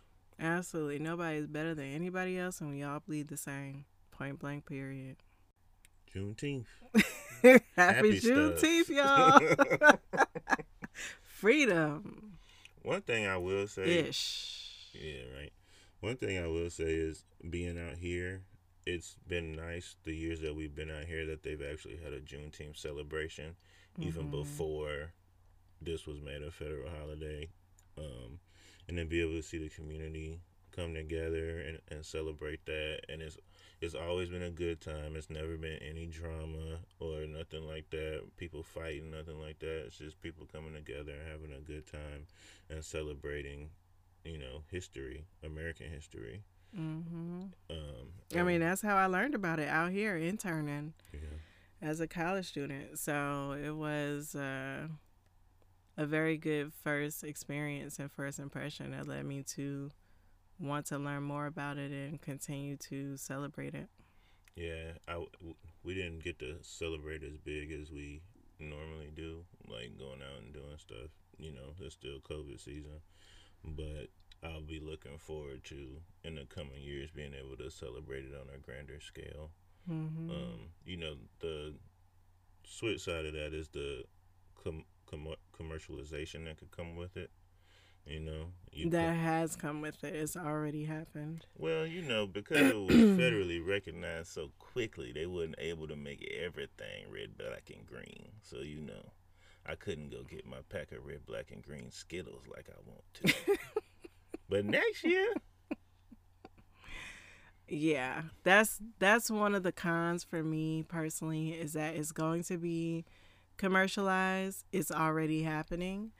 [0.40, 3.84] Absolutely, nobody's better than anybody else, and we all bleed the same.
[4.10, 4.66] Point blank.
[4.66, 5.16] Period.
[6.12, 6.66] Juneteenth.
[7.42, 9.98] Happy, Happy Juneteenth, y'all.
[11.22, 12.38] Freedom.
[12.82, 14.08] One thing I will say.
[14.08, 14.90] Ish.
[14.94, 15.52] Yeah, right.
[16.00, 18.42] One thing I will say is being out here
[18.86, 22.20] it's been nice the years that we've been out here that they've actually had a
[22.20, 23.56] Juneteenth celebration,
[23.98, 24.08] mm-hmm.
[24.08, 25.12] even before
[25.80, 27.48] this was made a federal holiday,
[27.98, 28.38] um,
[28.88, 30.40] and then be able to see the community
[30.74, 33.00] come together and, and celebrate that.
[33.08, 33.38] And it's
[33.80, 35.14] it's always been a good time.
[35.14, 38.22] It's never been any drama or nothing like that.
[38.36, 39.84] People fighting, nothing like that.
[39.86, 42.26] It's just people coming together and having a good time
[42.70, 43.70] and celebrating,
[44.24, 46.42] you know, history, American history.
[46.78, 47.42] Mm-hmm.
[47.70, 51.20] Um, I mean, that's how I learned about it out here interning yeah.
[51.82, 52.98] as a college student.
[52.98, 54.88] So it was uh,
[55.96, 59.90] a very good first experience and first impression that led me to
[60.58, 63.88] want to learn more about it and continue to celebrate it.
[64.56, 65.24] Yeah, I,
[65.82, 68.22] we didn't get to celebrate as big as we
[68.60, 71.10] normally do, like going out and doing stuff.
[71.38, 73.00] You know, it's still COVID season,
[73.64, 74.08] but
[74.44, 75.86] I'll be looking forward to
[76.22, 79.50] in the coming years being able to celebrate it on a grander scale.
[79.90, 80.30] Mm-hmm.
[80.30, 81.74] Um, you know, the
[82.64, 84.04] switch side of that is the
[84.62, 87.30] com- com- commercialization that could come with it.
[88.06, 90.14] You know, you that has come with it.
[90.14, 91.46] It's already happened.
[91.56, 96.22] Well, you know, because it was federally recognized so quickly, they weren't able to make
[96.22, 98.28] everything red, black, and green.
[98.42, 99.12] So you know,
[99.64, 103.36] I couldn't go get my pack of red, black, and green Skittles like I want
[103.46, 103.58] to.
[104.50, 105.32] but next year,
[107.66, 112.58] yeah, that's that's one of the cons for me personally is that it's going to
[112.58, 113.06] be
[113.56, 114.64] commercialized.
[114.72, 116.12] It's already happening,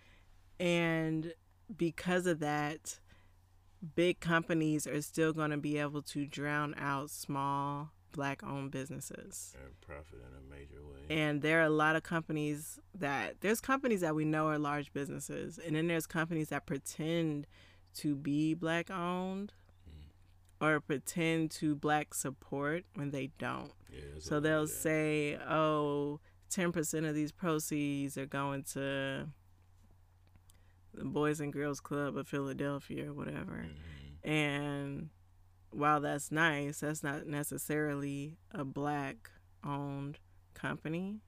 [0.59, 1.35] and
[1.77, 2.99] because of that,
[3.95, 9.55] big companies are still going to be able to drown out small black owned businesses
[9.63, 11.01] and profit in a major way.
[11.11, 14.93] And there are a lot of companies that there's companies that we know are large
[14.93, 17.47] businesses, and then there's companies that pretend
[17.95, 19.53] to be black owned
[19.89, 20.67] mm.
[20.67, 23.73] or pretend to black support when they don't.
[23.93, 26.21] Yeah, so they'll say, "Oh,
[26.51, 29.27] 10% of these proceeds are going to
[30.95, 33.67] the Boys and Girls Club of Philadelphia or whatever.
[33.67, 34.29] Mm-hmm.
[34.29, 35.11] And
[35.71, 39.31] while that's nice, that's not necessarily a black
[39.65, 40.19] owned
[40.55, 41.21] company.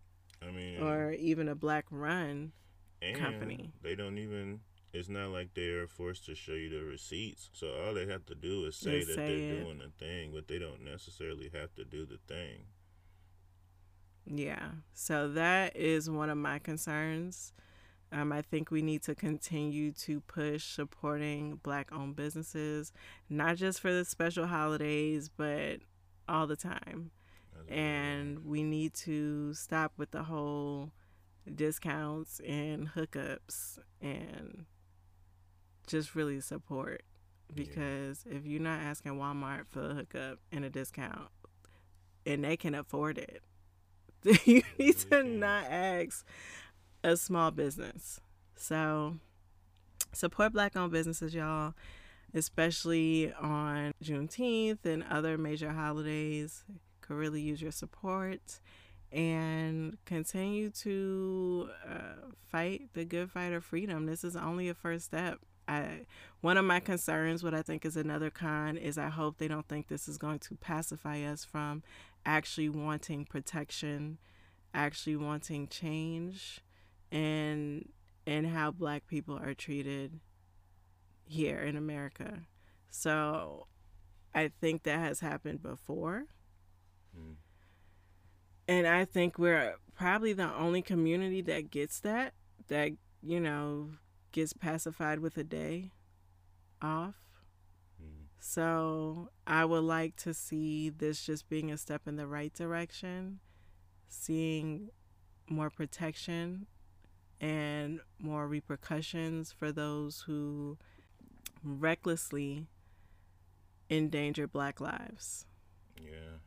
[0.46, 2.52] I mean, or even a black run
[3.14, 3.72] company.
[3.82, 4.60] They don't even.
[4.92, 7.50] It's not like they're forced to show you the receipts.
[7.52, 9.64] So all they have to do is say that say they're it.
[9.64, 12.64] doing the thing, but they don't necessarily have to do the thing.
[14.26, 14.70] Yeah.
[14.92, 17.52] So that is one of my concerns
[18.12, 22.92] um, I think we need to continue to push supporting black owned businesses,
[23.28, 25.80] not just for the special holidays, but
[26.28, 27.10] all the time.
[27.68, 30.92] and we need to stop with the whole
[31.52, 34.66] discounts and hookups and
[35.86, 37.02] just really support.
[37.52, 38.36] Because yeah.
[38.36, 41.28] if you're not asking Walmart for a hookup and a discount
[42.24, 43.42] and they can afford it,
[44.44, 46.26] you need to not ask
[47.04, 48.20] a small business.
[48.56, 49.16] So
[50.12, 51.74] support black owned businesses, y'all,
[52.34, 56.64] especially on Juneteenth and other major holidays.
[57.00, 58.58] Could really use your support
[59.12, 64.06] and continue to uh, fight the good fight of freedom.
[64.06, 65.38] This is only a first step.
[65.68, 66.00] I,
[66.40, 69.66] one of my concerns, what I think is another con, is I hope they don't
[69.68, 71.82] think this is going to pacify us from
[72.26, 74.18] actually wanting protection,
[74.74, 76.60] actually wanting change,
[77.10, 77.88] and
[78.26, 80.20] and how black people are treated
[81.24, 82.40] here in America.
[82.90, 83.68] So
[84.34, 86.24] I think that has happened before.
[87.16, 87.36] Mm.
[88.68, 92.34] And I think we're probably the only community that gets that,
[92.68, 93.90] that, you know,
[94.32, 95.92] gets pacified with a day
[96.82, 97.14] off.
[98.48, 103.40] So I would like to see this just being a step in the right direction,
[104.08, 104.90] seeing
[105.50, 106.68] more protection
[107.40, 110.78] and more repercussions for those who
[111.64, 112.68] recklessly
[113.90, 115.44] endanger black lives.
[116.00, 116.38] Yeah.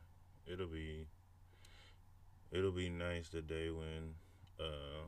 [0.50, 1.06] It'll be
[2.50, 4.14] it'll be nice the day when
[4.58, 5.04] uh,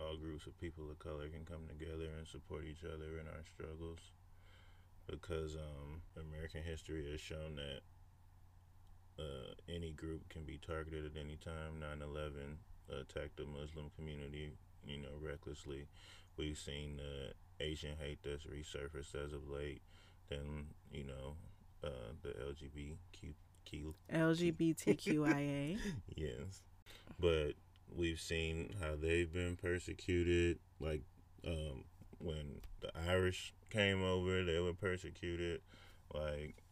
[0.00, 3.44] all groups of people of color can come together and support each other in our
[3.54, 3.98] struggles
[5.08, 7.80] because um, American history has shown that
[9.18, 11.80] uh, any group can be targeted at any time.
[11.80, 14.52] 9 11 attacked the Muslim community
[14.86, 15.86] you know, recklessly.
[16.36, 19.82] We've seen the Asian hate that's resurfaced as of late.
[20.28, 21.36] Then, you know,
[21.84, 23.94] uh, the LGBTQ.
[24.12, 25.78] LGBTQIA.
[26.16, 26.62] yes.
[27.18, 27.52] But
[27.94, 30.58] we've seen how they've been persecuted.
[30.80, 31.02] Like
[31.46, 31.84] um,
[32.22, 35.60] when the Irish came over, they were persecuted.
[36.14, 36.62] Like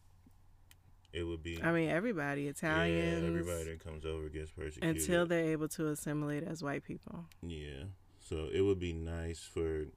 [1.13, 1.61] it would be.
[1.61, 3.21] I mean, everybody, Italians.
[3.21, 7.25] Yeah, everybody that comes over gets persecuted until they're able to assimilate as white people.
[7.41, 7.85] Yeah,
[8.19, 9.87] so it would be nice for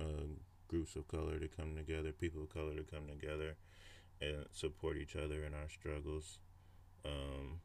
[0.00, 0.26] uh,
[0.68, 3.56] groups of color to come together, people of color to come together,
[4.20, 6.38] and support each other in our struggles.
[7.04, 7.60] Um,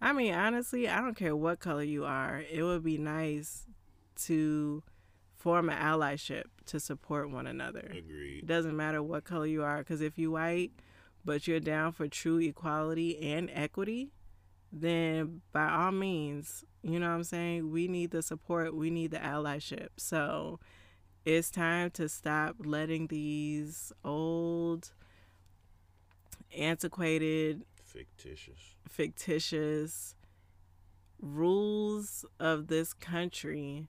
[0.00, 2.42] I mean, honestly, I don't care what color you are.
[2.50, 3.64] It would be nice
[4.24, 4.82] to
[5.42, 7.90] form an allyship to support one another.
[7.90, 8.44] Agreed.
[8.44, 10.70] It doesn't matter what color you are, because if you white,
[11.24, 14.12] but you're down for true equality and equity,
[14.72, 17.72] then by all means, you know what I'm saying?
[17.72, 19.88] We need the support, we need the allyship.
[19.96, 20.60] So
[21.24, 24.92] it's time to stop letting these old,
[26.56, 30.14] antiquated, fictitious, fictitious
[31.20, 33.88] rules of this country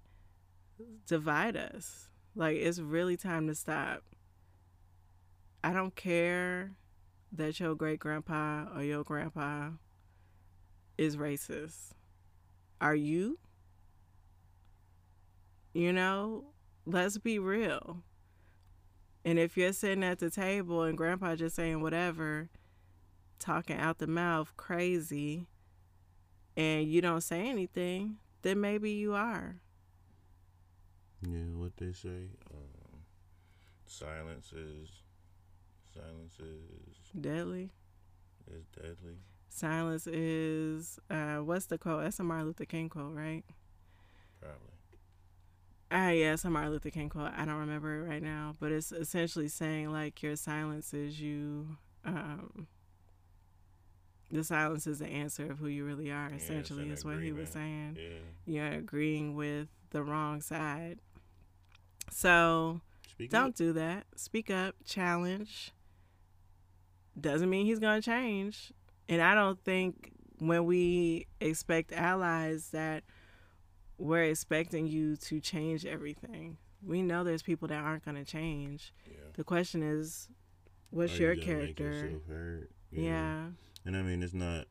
[1.07, 2.07] divide us.
[2.35, 4.03] Like, it's really time to stop.
[5.63, 6.71] I don't care
[7.31, 9.69] that your great grandpa or your grandpa
[10.97, 11.93] is racist
[12.83, 13.39] are you?
[15.73, 16.43] You know,
[16.85, 18.03] let's be real.
[19.23, 22.49] And if you're sitting at the table and grandpa just saying whatever,
[23.39, 25.47] talking out the mouth crazy,
[26.57, 29.61] and you don't say anything, then maybe you are.
[31.25, 32.99] Yeah, what they say, um,
[33.85, 34.89] silence is
[35.93, 37.69] silence is Deadly.
[38.51, 39.17] is deadly.
[39.49, 42.03] Silence is uh what's the quote?
[42.03, 43.43] That's a Martin Luther King quote, right?
[44.41, 44.59] Probably.
[45.91, 47.31] Ah, yeah, it's a Martin Luther King quote.
[47.37, 51.77] I don't remember it right now, but it's essentially saying like your silence is you.
[52.03, 52.67] Um,
[54.31, 56.31] the silence is the answer of who you really are.
[56.35, 57.97] Essentially, an is what he was saying.
[57.99, 58.17] Yeah.
[58.45, 60.97] You're agreeing with the wrong side.
[62.09, 63.55] So Speak don't up.
[63.55, 64.05] do that.
[64.15, 64.75] Speak up.
[64.85, 65.71] Challenge.
[67.19, 68.71] Doesn't mean he's gonna change.
[69.07, 73.03] And I don't think when we expect allies that
[73.97, 76.57] we're expecting you to change everything.
[76.85, 78.93] We know there's people that aren't gonna change.
[79.05, 79.17] Yeah.
[79.33, 80.27] The question is,
[80.89, 81.83] what's Are your you character?
[81.93, 82.69] yourself heard?
[82.91, 83.45] Yeah.
[83.85, 84.65] And I mean, it's not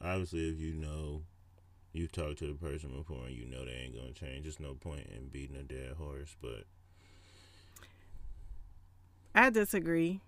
[0.00, 1.22] obviously if you know
[1.92, 4.44] you've talked to the person before and you know they ain't gonna change.
[4.44, 6.36] There's no point in beating a dead horse.
[6.40, 6.64] But
[9.34, 10.20] I disagree.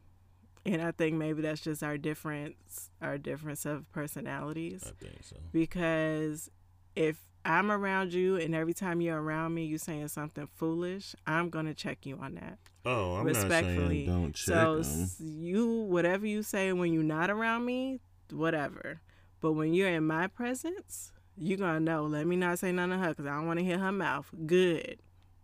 [0.66, 4.82] And I think maybe that's just our difference, our difference of personalities.
[4.86, 5.36] I think so.
[5.52, 6.50] because
[6.96, 11.50] if I'm around you and every time you're around me, you're saying something foolish, I'm
[11.50, 12.58] gonna check you on that.
[12.86, 14.06] Oh, I'm not Respectfully.
[14.06, 14.80] saying don't check so 'em.
[14.80, 18.00] s- you, whatever you say when you're not around me,
[18.30, 19.00] whatever.
[19.42, 22.04] But when you're in my presence, you're gonna know.
[22.04, 24.26] Let me not say nothing to her because I don't want to hear her mouth.
[24.46, 24.98] Good,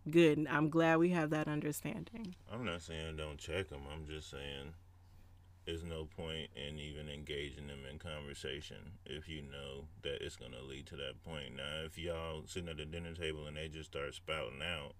[0.09, 0.47] good.
[0.49, 2.35] I'm glad we have that understanding.
[2.51, 3.81] I'm not saying don't check them.
[3.91, 4.73] I'm just saying
[5.65, 10.61] there's no point in even engaging them in conversation if you know that it's gonna
[10.61, 11.55] lead to that point.
[11.55, 14.93] Now, if y'all sitting at the dinner table and they just start spouting out,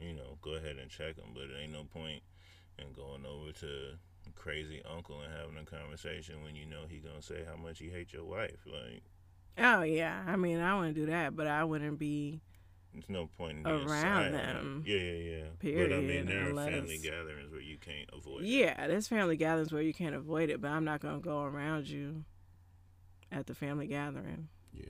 [0.00, 1.30] you know, go ahead and check them.
[1.34, 2.22] But it ain't no point
[2.78, 3.98] in going over to
[4.34, 7.88] crazy uncle and having a conversation when you know he gonna say how much he
[7.88, 8.64] hates your wife.
[8.66, 9.02] Like,
[9.58, 12.40] Oh yeah, I mean I wouldn't do that, but I wouldn't be.
[12.92, 14.84] there's no point in Around them.
[14.86, 15.42] Yeah, yeah, yeah.
[15.58, 18.42] but I Period, mean, there are family gatherings where you can't avoid.
[18.42, 18.46] it.
[18.48, 21.88] Yeah, there's family gatherings where you can't avoid it, but I'm not gonna go around
[21.88, 22.24] you
[23.30, 24.48] at the family gathering.
[24.72, 24.84] Yeah,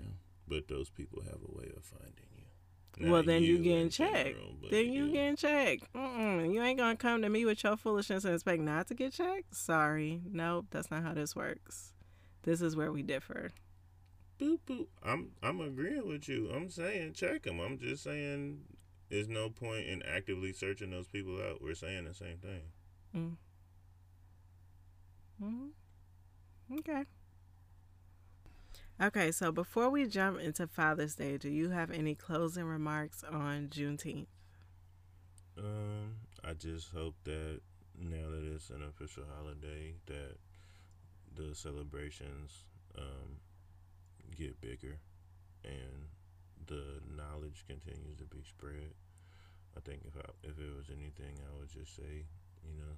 [0.46, 2.14] but those people have a way of finding
[2.98, 3.10] you.
[3.10, 4.14] well, then you, in getting checked.
[4.36, 5.92] general, Then you getting checked.
[5.94, 6.52] Mm-mm.
[6.52, 9.54] You ain't gonna come to me with your foolishness and expect not to get checked.
[9.56, 11.92] Sorry, nope, that's not how this works.
[12.42, 13.50] This is where we differ.
[14.40, 14.87] Boop boop.
[15.03, 16.50] I'm I'm agreeing with you.
[16.50, 17.61] I'm saying check them.
[17.61, 18.61] I'm just saying
[19.09, 21.62] there's no point in actively searching those people out.
[21.62, 22.62] We're saying the same thing.
[25.40, 25.68] hmm
[26.79, 27.05] Okay.
[29.00, 33.68] Okay, so before we jump into Father's Day, do you have any closing remarks on
[33.68, 34.26] Juneteenth?
[35.59, 37.61] Um, I just hope that
[37.98, 40.37] now that it's an official holiday, that
[41.35, 42.64] the celebrations
[42.98, 43.38] um,
[44.36, 44.98] get bigger
[45.64, 46.08] and
[46.66, 48.94] the knowledge continues to be spread.
[49.76, 52.26] I think if I, if it was anything, I would just say,
[52.66, 52.94] you know,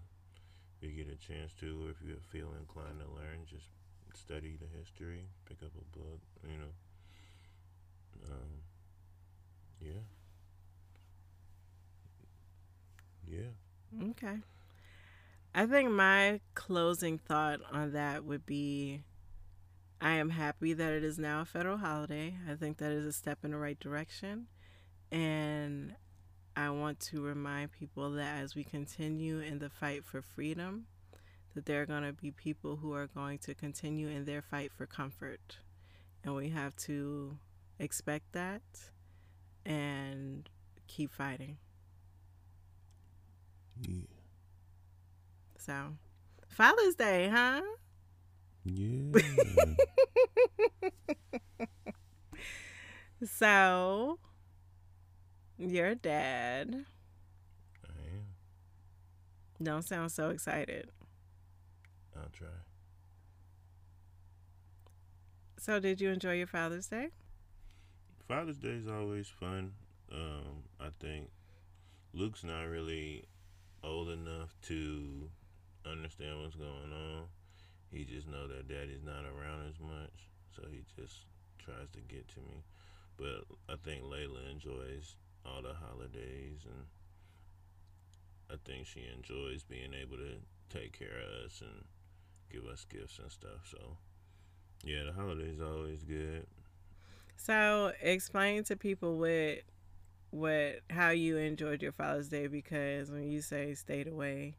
[0.81, 3.66] if you get a chance to, or if you feel inclined to learn, just
[4.14, 6.73] study the history, pick up a book, you know.
[8.31, 8.62] Um,
[9.81, 10.03] yeah.
[13.29, 14.11] Yeah.
[14.11, 14.38] Okay.
[15.55, 19.03] I think my closing thought on that would be
[20.03, 22.35] I am happy that it is now a federal holiday.
[22.51, 24.49] I think that is a step in the right direction.
[25.12, 25.95] And
[26.57, 30.87] I want to remind people that as we continue in the fight for freedom,
[31.55, 34.73] that there are going to be people who are going to continue in their fight
[34.77, 35.59] for comfort.
[36.25, 37.38] And we have to
[37.79, 38.62] expect that
[39.65, 40.49] and
[40.88, 41.59] keep fighting.
[43.81, 44.01] Yeah.
[45.59, 45.75] So,
[46.49, 47.61] Father's Day, huh?
[48.64, 49.18] Yeah.
[53.25, 54.18] So,
[55.59, 56.85] your dad
[57.85, 58.25] I am.
[59.62, 60.90] don't sound so excited.
[62.16, 62.48] I'll try.
[65.59, 67.09] So, did you enjoy your Father's Day?
[68.27, 69.72] Father's Day is always fun.
[70.11, 71.31] Um, I think
[72.12, 73.25] Luke's not really
[73.85, 75.31] old enough to
[75.87, 77.25] understand what's going on.
[77.93, 81.27] He just know that daddy's not around as much, so he just
[81.59, 82.65] tries to get to me.
[83.19, 86.87] But I think Layla enjoys all the holidays, and
[88.51, 90.37] I think she enjoys being able to
[90.71, 91.85] take care of us and
[92.51, 93.69] give us gifts and stuff.
[93.71, 93.79] So,
[94.85, 96.47] yeah, the holidays always good.
[97.37, 99.63] So, explain to people what
[100.31, 104.57] what how you enjoyed your Father's Day because when you say stayed away,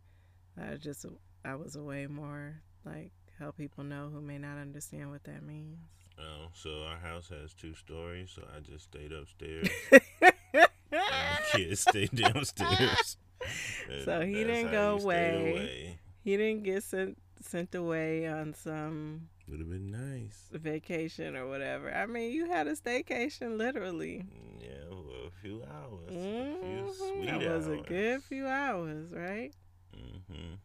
[0.55, 1.05] I just
[1.43, 2.61] I was away more.
[2.85, 3.11] Like
[3.43, 5.77] help people know who may not understand what that means.
[6.17, 9.67] Oh, so our house has two stories, so I just stayed upstairs.
[11.51, 13.17] kids stayed downstairs.
[14.05, 15.51] so he didn't go away.
[15.51, 15.99] away.
[16.23, 21.93] He didn't get sent sent away on some would have been nice vacation or whatever.
[21.93, 24.23] I mean, you had a staycation literally.
[24.61, 26.11] Yeah, well, a few hours.
[26.11, 26.55] Mm-hmm.
[26.55, 27.19] A few mm-hmm.
[27.19, 27.79] sweet that was hours.
[27.79, 29.51] a good few hours, right?
[29.93, 30.57] Mhm.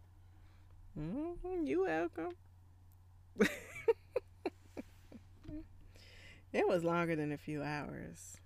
[0.97, 1.67] Mhm.
[1.67, 2.35] You welcome.
[6.53, 8.39] it was longer than a few hours.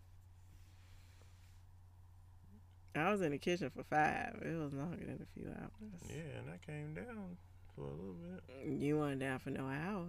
[2.94, 4.36] I was in the kitchen for five.
[4.42, 6.02] It was longer than a few hours.
[6.10, 7.38] Yeah, and I came down
[7.74, 8.80] for a little bit.
[8.80, 10.06] You weren't down for no hour.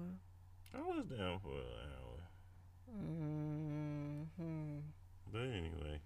[0.73, 2.19] I was down for an hour.
[2.99, 4.79] Mm-hmm.
[5.31, 5.99] But anyway,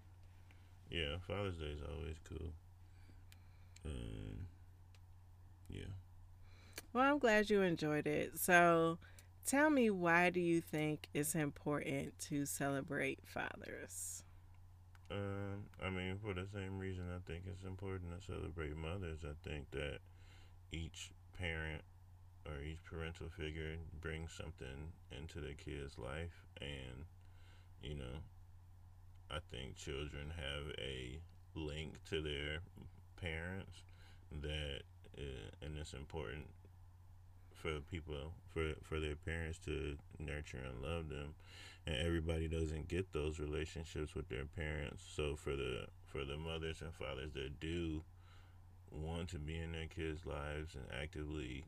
[0.90, 2.52] yeah, Father's Day is always cool.
[3.84, 4.46] Um,
[5.68, 5.92] yeah.
[6.92, 8.38] Well, I'm glad you enjoyed it.
[8.38, 8.98] So,
[9.46, 14.22] tell me, why do you think it's important to celebrate fathers?
[15.10, 19.20] Um, I mean, for the same reason I think it's important to celebrate mothers.
[19.24, 19.98] I think that
[20.72, 21.82] each parent
[22.46, 27.04] or each parental figure brings something into the kid's life, and
[27.82, 28.20] you know,
[29.30, 31.20] I think children have a
[31.54, 32.60] link to their
[33.20, 33.76] parents
[34.42, 34.80] that,
[35.16, 36.46] uh, and it's important
[37.60, 41.34] for people for for their parents to nurture and love them.
[41.86, 45.04] And everybody doesn't get those relationships with their parents.
[45.14, 48.02] So for the for the mothers and fathers that do
[48.90, 51.64] want to be in their kids' lives and actively,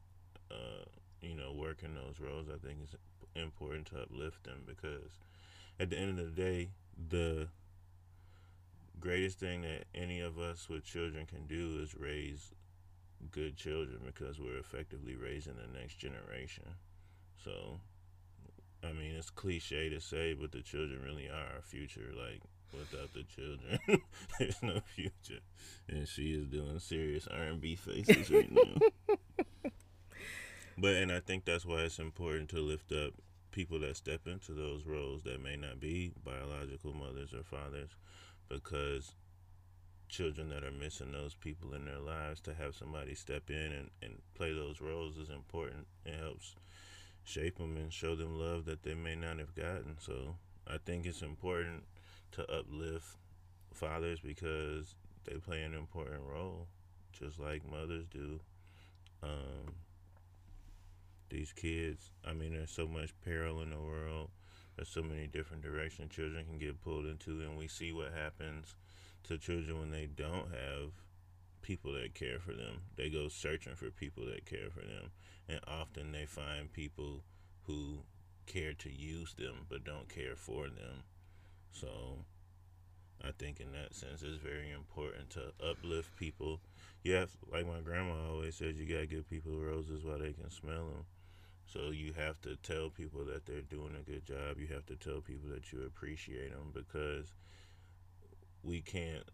[0.51, 0.84] uh,
[1.20, 2.97] you know, work in those roles, I think it's
[3.34, 5.18] important to uplift them because
[5.78, 6.68] at the end of the day,
[7.09, 7.49] the
[9.01, 12.53] greatest thing that any of us with children can do is raise
[13.30, 16.64] good children because we're effectively raising the next generation.
[17.44, 17.80] So,
[18.82, 22.12] I mean, it's cliche to say, but the children really are our future.
[22.16, 22.40] Like,
[22.72, 24.02] without the children,
[24.38, 25.40] there's no future.
[25.88, 29.10] And she is doing serious R&B faces right now.
[30.78, 33.12] but and I think that's why it's important to lift up
[33.50, 37.90] people that step into those roles that may not be biological mothers or fathers
[38.48, 39.14] because
[40.11, 43.90] children that are missing those people in their lives to have somebody step in and,
[44.02, 45.86] and play those roles is important.
[46.04, 46.56] It helps
[47.24, 49.96] shape them and show them love that they may not have gotten.
[50.00, 50.34] So
[50.66, 51.84] I think it's important
[52.32, 53.16] to uplift
[53.72, 54.94] fathers because
[55.24, 56.66] they play an important role,
[57.12, 58.40] just like mothers do.
[59.22, 59.74] Um,
[61.28, 64.30] these kids, I mean, there's so much peril in the world.
[64.74, 68.74] There's so many different directions children can get pulled into, and we see what happens
[69.24, 70.92] to children when they don't have
[71.62, 72.82] people that care for them.
[72.96, 75.10] They go searching for people that care for them,
[75.48, 77.22] and often they find people
[77.66, 78.00] who
[78.46, 81.04] care to use them but don't care for them.
[81.72, 82.24] So
[83.22, 86.60] I think in that sense it's very important to uplift people.
[87.02, 90.50] You have, like my grandma always says, you gotta give people roses while they can
[90.50, 91.04] smell them.
[91.66, 94.58] So you have to tell people that they're doing a good job.
[94.58, 97.32] You have to tell people that you appreciate them because
[98.62, 99.24] we can't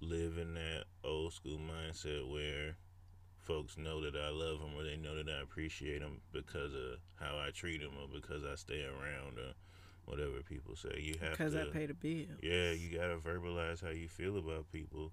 [0.00, 2.76] live in that old school mindset where
[3.40, 6.98] folks know that I love them or they know that I appreciate them because of
[7.16, 9.52] how I treat them or because I stay around or
[10.04, 11.00] whatever people say.
[11.00, 11.38] You have to.
[11.38, 12.36] because I pay the bill.
[12.42, 15.12] Yeah, you gotta verbalize how you feel about people,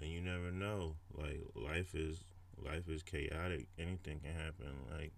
[0.00, 0.96] and you never know.
[1.16, 2.24] Like life is
[2.62, 3.66] life is chaotic.
[3.78, 4.72] Anything can happen.
[4.98, 5.12] Like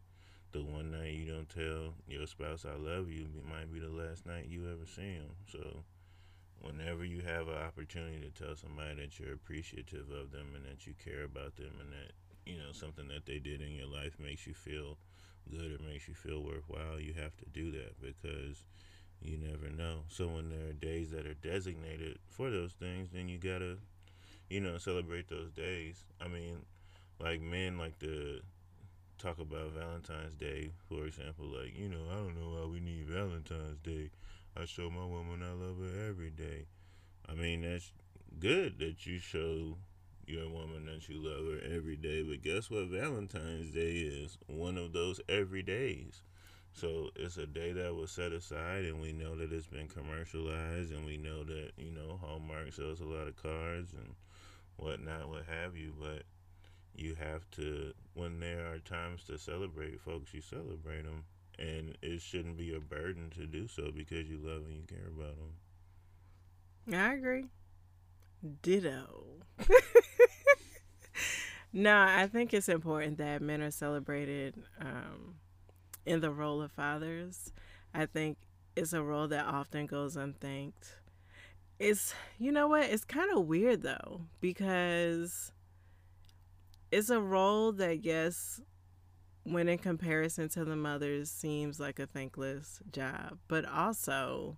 [0.52, 3.88] the one night you don't tell your spouse I love you, it might be the
[3.88, 5.34] last night you ever see them.
[5.50, 5.84] So.
[6.62, 10.86] Whenever you have an opportunity to tell somebody that you're appreciative of them and that
[10.86, 12.12] you care about them and that
[12.46, 14.96] you know something that they did in your life makes you feel
[15.50, 18.64] good or makes you feel worthwhile, you have to do that because
[19.20, 20.00] you never know.
[20.08, 23.78] So when there are days that are designated for those things, then you gotta,
[24.48, 26.04] you know, celebrate those days.
[26.20, 26.58] I mean,
[27.20, 28.40] like men like to
[29.18, 31.46] talk about Valentine's Day, for example.
[31.46, 34.10] Like, you know, I don't know why we need Valentine's Day.
[34.56, 36.66] I show my woman I love her every day.
[37.28, 37.90] I mean, that's
[38.38, 39.76] good that you show
[40.26, 42.22] your woman that you love her every day.
[42.22, 42.88] But guess what?
[42.88, 46.22] Valentine's Day is one of those every days.
[46.74, 50.90] So it's a day that was set aside, and we know that it's been commercialized,
[50.90, 54.14] and we know that you know Hallmark sells a lot of cards and
[54.76, 55.92] whatnot, what have you.
[55.98, 56.22] But
[56.94, 61.24] you have to, when there are times to celebrate folks, you celebrate them,
[61.58, 65.08] and it shouldn't be a burden to do so because you love and you care
[65.08, 66.98] about them.
[66.98, 67.46] I agree.
[68.62, 69.24] Ditto.
[71.72, 75.36] no, I think it's important that men are celebrated um,
[76.04, 77.52] in the role of fathers.
[77.94, 78.38] I think
[78.74, 80.96] it's a role that often goes unthanked.
[81.78, 82.84] It's, you know what?
[82.84, 85.52] It's kind of weird though, because
[86.90, 88.60] it's a role that, yes,
[89.44, 94.56] when in comparison to the mothers, seems like a thankless job, but also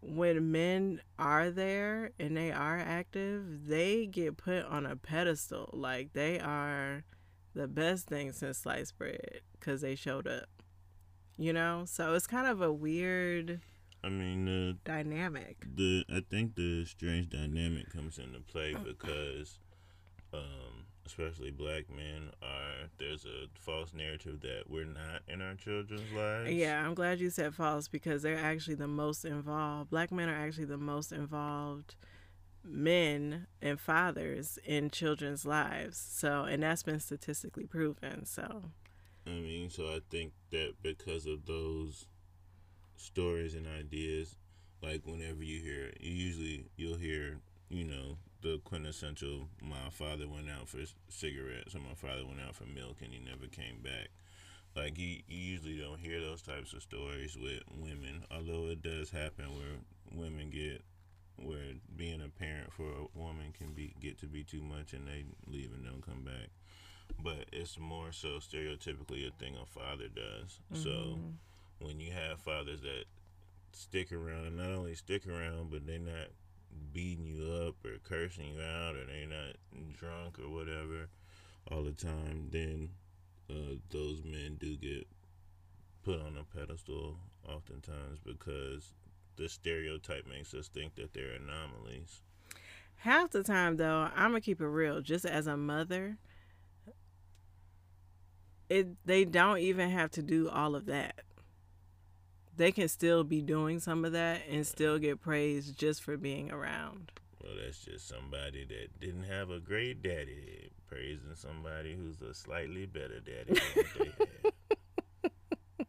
[0.00, 5.70] when men are there and they are active, they get put on a pedestal.
[5.72, 7.04] Like they are
[7.54, 10.48] the best thing since sliced bread because they showed up.
[11.36, 13.60] You know, so it's kind of a weird.
[14.02, 15.66] I mean, the dynamic.
[15.74, 19.58] The I think the strange dynamic comes into play because,
[20.32, 26.12] um, especially black men, are there's a false narrative that we're not in our children's
[26.12, 26.50] lives.
[26.50, 29.90] Yeah, I'm glad you said false because they're actually the most involved.
[29.90, 31.96] Black men are actually the most involved
[32.62, 35.98] men and fathers in children's lives.
[35.98, 38.26] So, and that's been statistically proven.
[38.26, 38.64] So,
[39.26, 42.06] I mean, so I think that because of those
[42.96, 44.36] stories and ideas,
[44.82, 47.38] like whenever you hear, you usually you'll hear,
[47.68, 52.54] you know, the quintessential my father went out for cigarettes or my father went out
[52.54, 54.08] for milk and he never came back.
[54.76, 59.10] Like you, you usually don't hear those types of stories with women although it does
[59.10, 59.78] happen where
[60.12, 60.82] women get
[61.36, 65.06] where being a parent for a woman can be get to be too much and
[65.06, 66.50] they leave and don't come back.
[67.22, 70.60] But it's more so stereotypically a thing a father does.
[70.72, 70.82] Mm-hmm.
[70.82, 71.18] so
[71.80, 73.04] when you have fathers that
[73.72, 76.28] stick around and not only stick around but they're not
[76.92, 79.56] beating you up or cursing you out or they're not
[79.92, 81.08] drunk or whatever
[81.70, 82.90] all the time, then
[83.50, 85.06] uh, those men do get
[86.02, 87.16] put on a pedestal
[87.46, 88.94] oftentimes because
[89.36, 92.22] the stereotype makes us think that they're anomalies.
[92.96, 95.00] Half the time, though, I'm gonna keep it real.
[95.00, 96.18] Just as a mother,
[98.68, 101.20] it they don't even have to do all of that
[102.58, 106.50] they can still be doing some of that and still get praised just for being
[106.50, 107.12] around.
[107.42, 112.86] Well, that's just somebody that didn't have a great daddy praising somebody who's a slightly
[112.86, 113.60] better daddy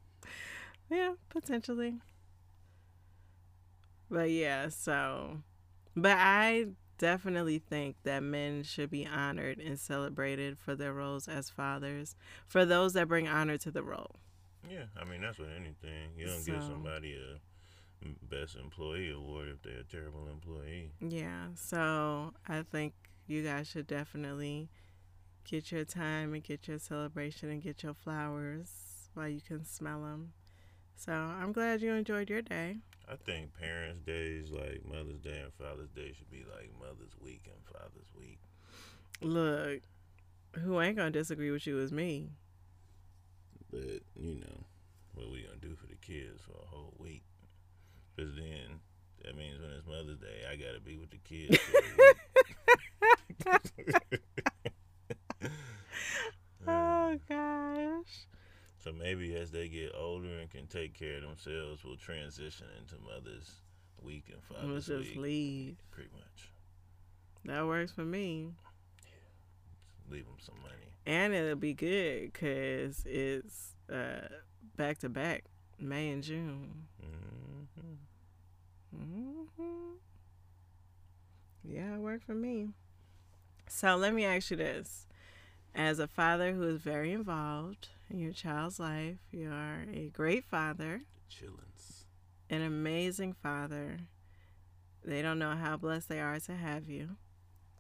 [0.90, 1.96] yeah, potentially.
[4.12, 5.42] But yeah, so
[5.96, 6.68] but I
[6.98, 12.16] definitely think that men should be honored and celebrated for their roles as fathers,
[12.46, 14.18] for those that bring honor to the role.
[14.68, 16.12] Yeah, I mean that's with anything.
[16.18, 17.40] You don't so, give somebody a
[18.30, 20.92] best employee award if they're a terrible employee.
[21.02, 22.94] Yeah, so I think
[23.28, 24.70] you guys should definitely
[25.46, 30.02] get your time and get your celebration and get your flowers while you can smell
[30.02, 30.34] them.
[30.96, 32.78] So I'm glad you enjoyed your day.
[33.10, 37.42] I think Parents' Days like Mother's Day and Father's Day should be like Mother's Week
[37.46, 38.40] and Father's Week.
[39.22, 39.82] Look,
[40.64, 42.30] who ain't gonna disagree with you is me.
[43.72, 44.64] But you know,
[45.14, 47.24] what we gonna do for the kids for a whole week?
[48.16, 48.80] Because then
[49.24, 51.58] that means when it's Mother's Day, I gotta be with the kids.
[56.68, 56.72] Uh.
[56.72, 58.26] oh gosh.
[58.84, 62.96] So maybe as they get older and can take care of themselves, we'll transition into
[63.02, 63.62] Mother's
[64.02, 65.18] Week and Father's we'll just Week.
[65.18, 65.78] leave.
[65.92, 66.52] Pretty much.
[67.46, 68.50] That works for me.
[69.06, 70.14] Yeah.
[70.14, 74.28] Leave them some money and it'll be good because it's uh,
[74.76, 75.46] back to back
[75.80, 76.88] May and June.
[77.04, 77.94] Mm-hmm.
[78.96, 79.94] Mm-hmm.
[81.64, 82.70] Yeah, it worked for me.
[83.68, 85.08] So let me ask you this.
[85.76, 90.44] As a father who is very involved in your child's life, you are a great
[90.44, 91.02] father.
[91.30, 92.06] Chillins.
[92.50, 94.00] An amazing father.
[95.04, 97.18] They don't know how blessed they are to have you,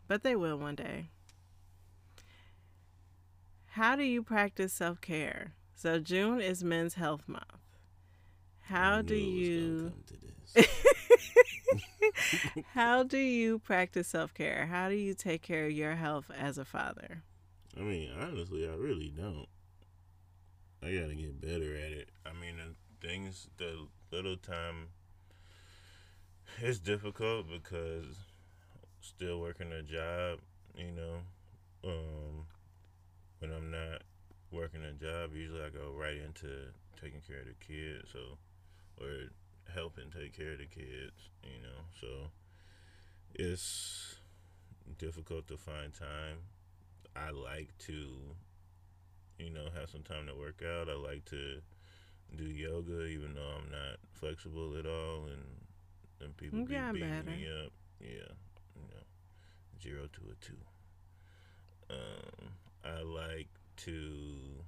[0.08, 1.10] but they will one day
[3.72, 5.54] how do you practice self care?
[5.76, 7.44] So June is Men's Health Month.
[8.62, 9.94] How do you
[12.74, 14.68] How do you practice self care?
[14.68, 17.24] How do you take care of your health as a father?
[17.78, 19.48] I mean, honestly, I really don't.
[20.82, 22.10] I gotta get better at it.
[22.26, 24.88] I mean, the things, the little time,
[26.62, 28.18] it's difficult because
[29.02, 30.40] still working a job,
[30.76, 31.20] you know.
[31.84, 32.46] Um,
[33.40, 34.04] when I'm not
[34.52, 36.48] working a job, usually I go right into
[37.02, 38.38] taking care of the kids, so
[39.02, 39.30] or
[39.74, 41.80] helping take care of the kids, you know.
[42.00, 42.08] So
[43.34, 44.16] it's
[44.98, 46.40] difficult to find time.
[47.16, 48.08] I like to,
[49.38, 50.90] you know, have some time to work out.
[50.90, 51.62] I like to
[52.36, 55.44] do yoga, even though I'm not flexible at all, and
[56.22, 57.32] and people be beating better.
[57.32, 57.72] me up.
[58.00, 58.32] Yeah,
[58.76, 59.04] you know,
[59.82, 60.54] zero to a two.
[61.90, 62.52] Um,
[62.84, 64.64] I like to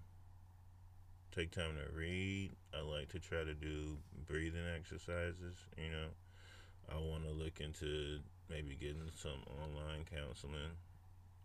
[1.32, 2.52] take time to read.
[2.74, 3.98] I like to try to do
[4.28, 5.56] breathing exercises.
[5.78, 6.08] You know,
[6.90, 10.76] I want to look into maybe getting some online counseling.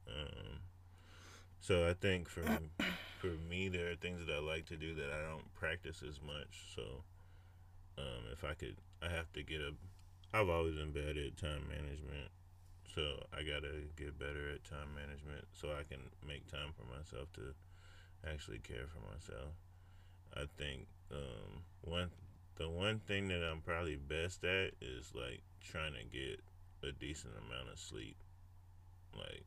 [0.08, 0.60] Um,
[1.60, 2.42] so I think for
[3.20, 6.20] for me, there are things that I like to do that I don't practice as
[6.20, 6.74] much.
[6.74, 6.82] So
[7.98, 9.72] um, if I could, I have to get a.
[10.34, 12.30] I've always been bad at time management,
[12.96, 17.28] so I gotta get better at time management so I can make time for myself
[17.34, 17.52] to
[18.24, 19.52] actually care for myself.
[20.34, 22.10] I think um, one
[22.56, 26.40] the one thing that I'm probably best at is like trying to get
[26.82, 28.16] a decent amount of sleep.
[29.14, 29.44] Like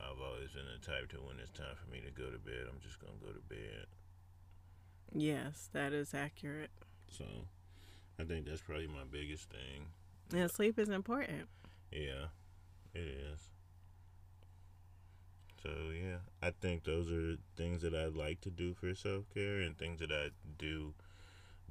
[0.00, 2.72] I've always been the type to when it's time for me to go to bed,
[2.72, 3.84] I'm just gonna go to bed.
[5.12, 6.70] Yes, that is accurate.
[7.10, 7.26] So
[8.18, 9.92] I think that's probably my biggest thing.
[10.32, 11.48] Yeah, sleep is important.
[11.92, 12.32] Yeah,
[12.94, 13.50] it is.
[15.62, 19.60] So yeah, I think those are things that I like to do for self care
[19.60, 20.94] and things that I do,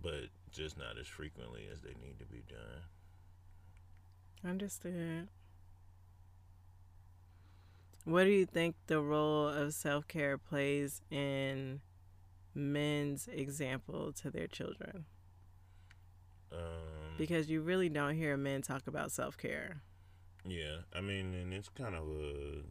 [0.02, 2.84] but just not as frequently as they need to be done.
[4.44, 5.30] Understood.
[8.06, 11.82] What do you think the role of self care plays in
[12.54, 15.06] men's example to their children?
[16.52, 19.82] Um, Because you really don't hear men talk about self care.
[20.46, 22.64] Yeah, I mean, and it's kind of a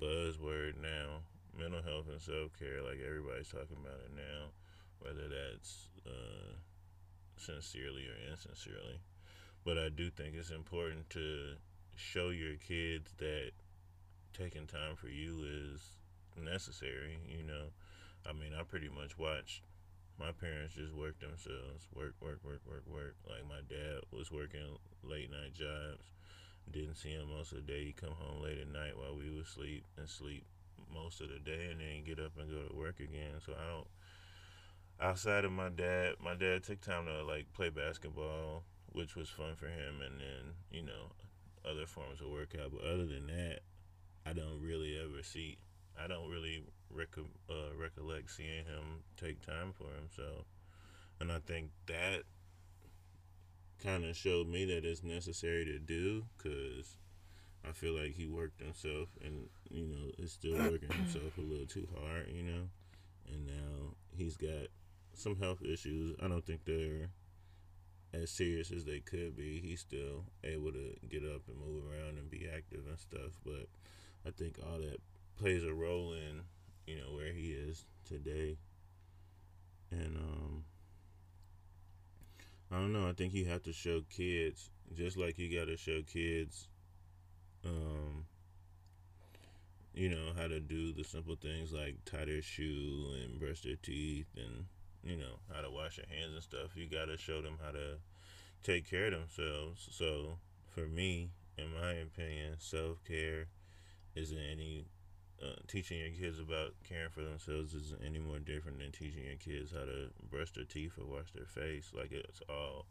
[0.00, 1.20] buzzword now.
[1.58, 4.52] Mental health and self care, like everybody's talking about it now,
[5.00, 6.52] whether that's uh,
[7.38, 9.00] sincerely or insincerely.
[9.64, 11.54] But I do think it's important to
[11.96, 13.52] show your kids that
[14.32, 15.96] taking time for you is
[16.36, 17.18] necessary.
[17.28, 17.66] You know,
[18.28, 19.62] I mean, I pretty much watched
[20.18, 23.16] my parents just work themselves, work, work, work, work, work.
[23.28, 26.04] Like my dad was working late night jobs.
[26.70, 27.84] Didn't see him most of the day.
[27.86, 30.44] He'd come home late at night while we would sleep and sleep
[30.92, 33.34] most of the day, and then get up and go to work again.
[33.44, 33.86] So I don't.
[34.98, 39.54] Outside of my dad, my dad took time to like play basketball, which was fun
[39.56, 41.12] for him, and then you know
[41.68, 42.72] other forms of workout.
[42.72, 43.60] But other than that,
[44.24, 45.58] I don't really ever see.
[46.02, 46.64] I don't really
[47.48, 50.46] uh, recollect seeing him take time for himself,
[51.20, 52.22] and I think that
[53.82, 56.96] kind of showed me that it's necessary to do because
[57.66, 61.66] I feel like he worked himself and you know is still working himself a little
[61.66, 62.68] too hard, you know,
[63.32, 64.68] and now he's got
[65.14, 66.16] some health issues.
[66.22, 67.10] I don't think they're
[68.12, 69.60] as serious as they could be.
[69.60, 73.66] He's still able to get up and move around and be active and stuff, but
[74.26, 75.00] I think all that
[75.38, 76.42] plays a role in
[76.86, 78.56] you know where he is today.
[79.90, 80.64] And um
[82.70, 85.76] I don't know, I think you have to show kids just like you got to
[85.76, 86.68] show kids
[87.64, 88.24] um
[89.94, 93.76] you know how to do the simple things like tie their shoe and brush their
[93.82, 94.66] teeth and
[95.02, 96.76] you know how to wash their hands and stuff.
[96.76, 97.98] You got to show them how to
[98.62, 99.88] take care of themselves.
[99.90, 100.38] So
[100.74, 103.46] for me in my opinion self-care
[104.14, 104.84] isn't any
[105.42, 109.36] uh, teaching your kids about caring for themselves isn't any more different than teaching your
[109.36, 111.92] kids how to brush their teeth or wash their face.
[111.94, 112.86] Like it's all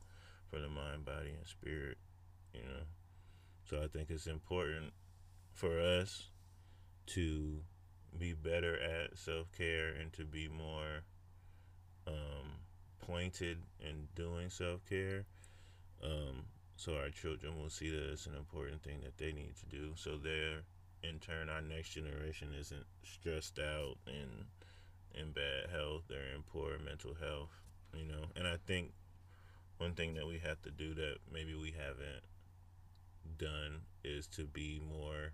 [0.50, 1.98] for the mind body and spirit
[2.56, 2.84] you know?
[3.70, 4.94] So i think it's important
[5.54, 6.30] for us
[7.08, 7.60] to
[8.18, 11.04] be better at self-care and to be more
[12.08, 12.52] um,
[13.06, 15.26] pointed in doing self-care.
[16.04, 16.46] Um,
[16.78, 19.92] so our children will see that it's an important thing that they need to do.
[19.96, 20.62] So they're
[21.08, 24.46] in turn our next generation isn't stressed out and
[25.14, 27.62] in bad health they're in poor mental health
[27.94, 28.92] you know and i think
[29.78, 32.24] one thing that we have to do that maybe we haven't
[33.38, 35.32] done is to be more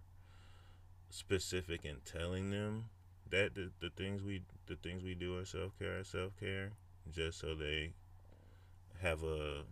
[1.10, 2.86] specific in telling them
[3.30, 6.72] that the, the things we the things we do are self-care are self-care
[7.14, 7.92] just so they
[9.02, 9.64] have a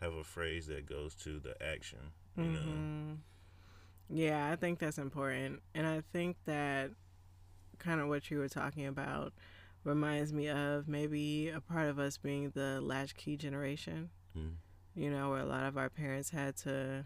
[0.00, 1.98] have a phrase that goes to the action
[2.36, 3.16] you know Mhm.
[4.08, 5.60] Yeah, I think that's important.
[5.74, 6.90] And I think that
[7.78, 9.32] kind of what you were talking about
[9.82, 14.10] reminds me of maybe a part of us being the latchkey generation.
[14.36, 14.54] Mm.
[14.94, 17.04] You know, where a lot of our parents had to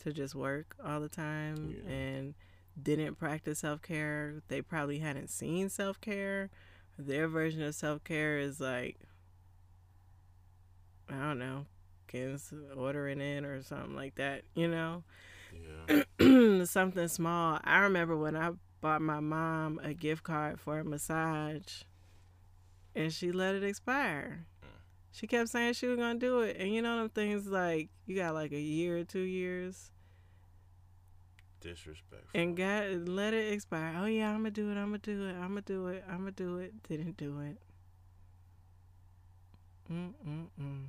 [0.00, 1.92] to just work all the time Yeah.
[1.92, 2.34] and
[2.82, 4.40] didn't practice self-care.
[4.48, 6.48] They probably hadn't seen self-care.
[6.98, 8.96] Their version of self-care is like
[11.08, 11.66] I don't know,
[12.06, 12.38] getting
[12.76, 15.02] ordering in or something like that, you know?
[16.66, 17.58] something small.
[17.64, 18.50] I remember when I
[18.80, 21.82] bought my mom a gift card for a massage
[22.94, 24.46] and she let it expire.
[25.12, 28.14] She kept saying she was gonna do it, and you know them things like you
[28.14, 29.90] got like a year or two years,
[31.60, 32.30] Disrespectful.
[32.32, 33.96] and God let it expire.
[33.98, 34.76] Oh yeah, I'm gonna do it.
[34.76, 35.34] I'm gonna do it.
[35.34, 36.04] I'm gonna do it.
[36.08, 36.82] I'm gonna do it.
[36.88, 37.58] Didn't do it.
[39.92, 40.84] Mm mm mm.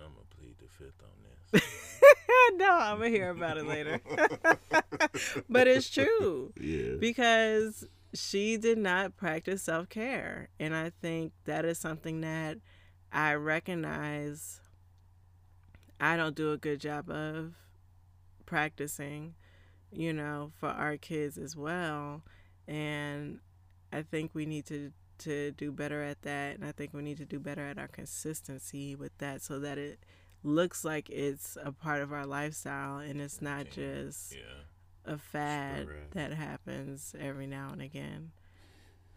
[0.00, 1.33] I'm gonna plead the fifth on this.
[2.54, 4.00] no, I'm gonna hear about it later.
[5.48, 6.94] but it's true yeah.
[6.98, 10.48] because she did not practice self care.
[10.58, 12.58] And I think that is something that
[13.12, 14.60] I recognize
[16.00, 17.54] I don't do a good job of
[18.46, 19.34] practicing,
[19.92, 22.22] you know, for our kids as well.
[22.66, 23.40] And
[23.92, 27.18] I think we need to to do better at that and I think we need
[27.18, 30.00] to do better at our consistency with that so that it
[30.44, 34.62] looks like it's a part of our lifestyle and it's not just Yeah.
[35.06, 38.32] a fad that happens every now and again.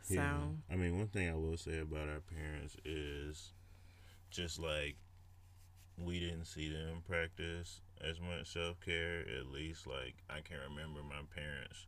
[0.02, 0.48] So, Yeah.
[0.72, 3.54] I mean, one thing I will say about our parents is
[4.32, 4.96] just like
[5.98, 9.20] we didn't see them practice as much self care.
[9.28, 11.88] At least, like I can't remember my parents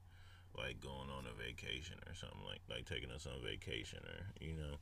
[0.58, 4.56] like going on a vacation or something like like taking us on vacation or you
[4.56, 4.76] know.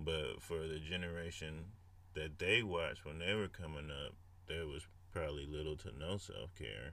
[0.00, 1.66] But for the generation
[2.14, 4.14] that they watched when they were coming up,
[4.48, 6.92] there was probably little to no self care,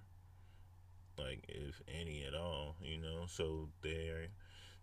[1.17, 3.26] like if any at all, you know.
[3.28, 4.28] So they're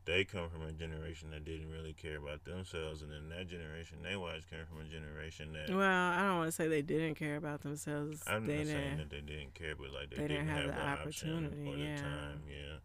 [0.06, 3.98] they come from a generation that didn't really care about themselves, and then that generation
[4.02, 7.16] they watched came from a generation that well, I don't want to say they didn't
[7.16, 8.22] care about themselves.
[8.26, 10.64] I'm they not saying that they didn't care, but like they, they didn't, didn't have
[10.64, 11.96] have, the the, option opportunity, or the yeah.
[11.96, 12.76] time, yeah.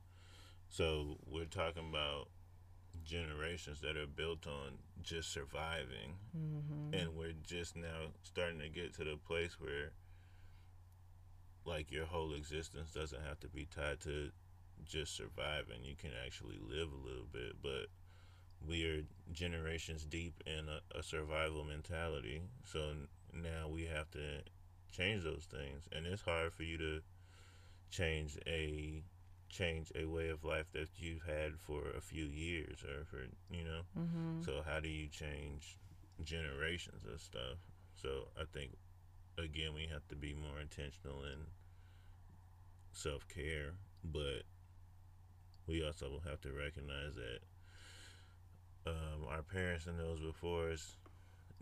[0.70, 2.30] So we're talking about
[3.06, 8.94] generations that are built on just surviving, hmm and we're just now starting to get
[8.96, 9.92] to the place where
[11.66, 14.30] like your whole existence doesn't have to be tied to
[14.86, 15.84] just surviving.
[15.84, 17.88] You can actually live a little bit but
[18.66, 22.42] we are generations deep in a, a survival mentality.
[22.66, 24.42] So n- now we have to
[24.92, 25.88] change those things.
[25.92, 27.02] And it's hard for you to
[27.92, 29.04] change a
[29.52, 33.64] change a way of life that you've had for a few years or for you
[33.64, 35.78] know hmm so how do you change
[36.24, 37.58] generations of stuff?
[38.02, 38.72] So I think
[39.38, 41.40] again we have to be more intentional in
[42.94, 43.74] self care,
[44.04, 44.44] but
[45.68, 47.40] we also have to recognize that
[48.88, 50.98] um, our parents and those before us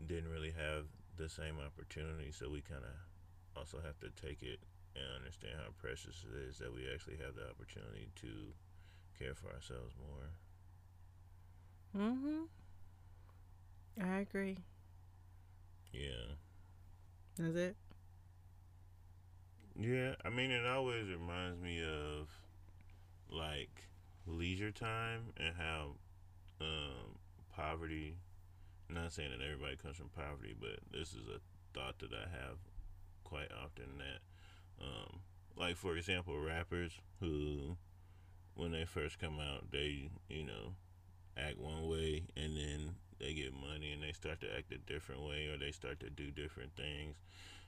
[0.07, 0.85] didn't really have
[1.17, 2.95] the same opportunity, so we kind of
[3.57, 4.59] also have to take it
[4.95, 8.53] and understand how precious it is that we actually have the opportunity to
[9.17, 10.29] care for ourselves more.
[11.95, 12.43] hmm
[14.01, 14.57] I agree.
[15.91, 16.37] Yeah.
[17.37, 17.75] That's it.
[19.79, 22.27] Yeah, I mean, it always reminds me of
[23.29, 23.83] like
[24.25, 25.91] leisure time and how
[26.61, 27.17] um,
[27.55, 28.17] poverty.
[28.89, 31.39] Not saying that everybody comes from poverty, but this is a
[31.77, 32.57] thought that I have
[33.23, 33.85] quite often.
[33.99, 34.19] That,
[34.81, 35.19] um,
[35.55, 37.77] like for example, rappers who,
[38.55, 40.73] when they first come out, they you know
[41.37, 45.21] act one way, and then they get money and they start to act a different
[45.21, 47.17] way, or they start to do different things.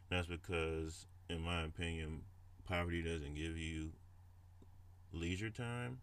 [0.09, 2.21] That's because, in my opinion,
[2.65, 3.91] poverty doesn't give you
[5.13, 5.99] leisure time.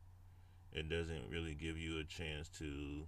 [0.73, 3.07] It doesn't really give you a chance to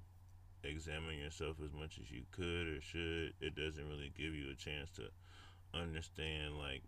[0.65, 3.35] examine yourself as much as you could or should.
[3.41, 5.03] It doesn't really give you a chance to
[5.75, 6.83] understand like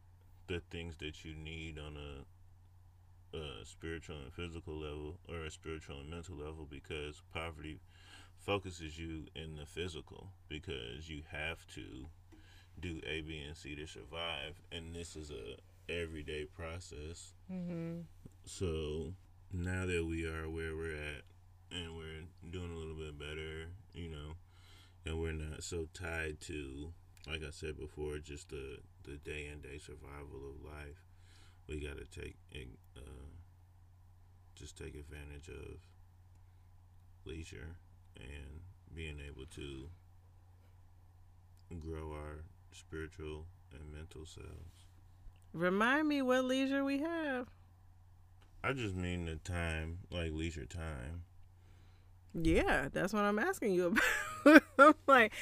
[0.47, 6.01] the things that you need on a, a spiritual and physical level or a spiritual
[6.01, 7.81] and mental level because poverty
[8.39, 12.07] focuses you in the physical because you have to
[12.81, 17.35] do A, B, and C to survive, and this is a everyday process.
[17.53, 18.01] Mm-hmm.
[18.45, 19.13] So
[19.53, 21.23] now that we are where we're at,
[21.71, 24.35] and we're doing a little bit better, you know,
[25.07, 26.93] and we're not so tied to,
[27.27, 31.03] like I said before, just the the day and day survival of life.
[31.69, 32.37] We got to take
[32.97, 33.01] uh,
[34.55, 35.79] just take advantage of
[37.25, 37.77] leisure
[38.17, 38.61] and
[38.95, 39.89] being able to
[41.79, 44.87] grow our spiritual and mental selves.
[45.53, 47.49] Remind me what leisure we have.
[48.65, 51.25] I just mean the time, like leisure time.
[52.35, 53.97] Yeah, that's what I'm asking you
[54.45, 54.63] about.
[54.79, 55.33] I'm like,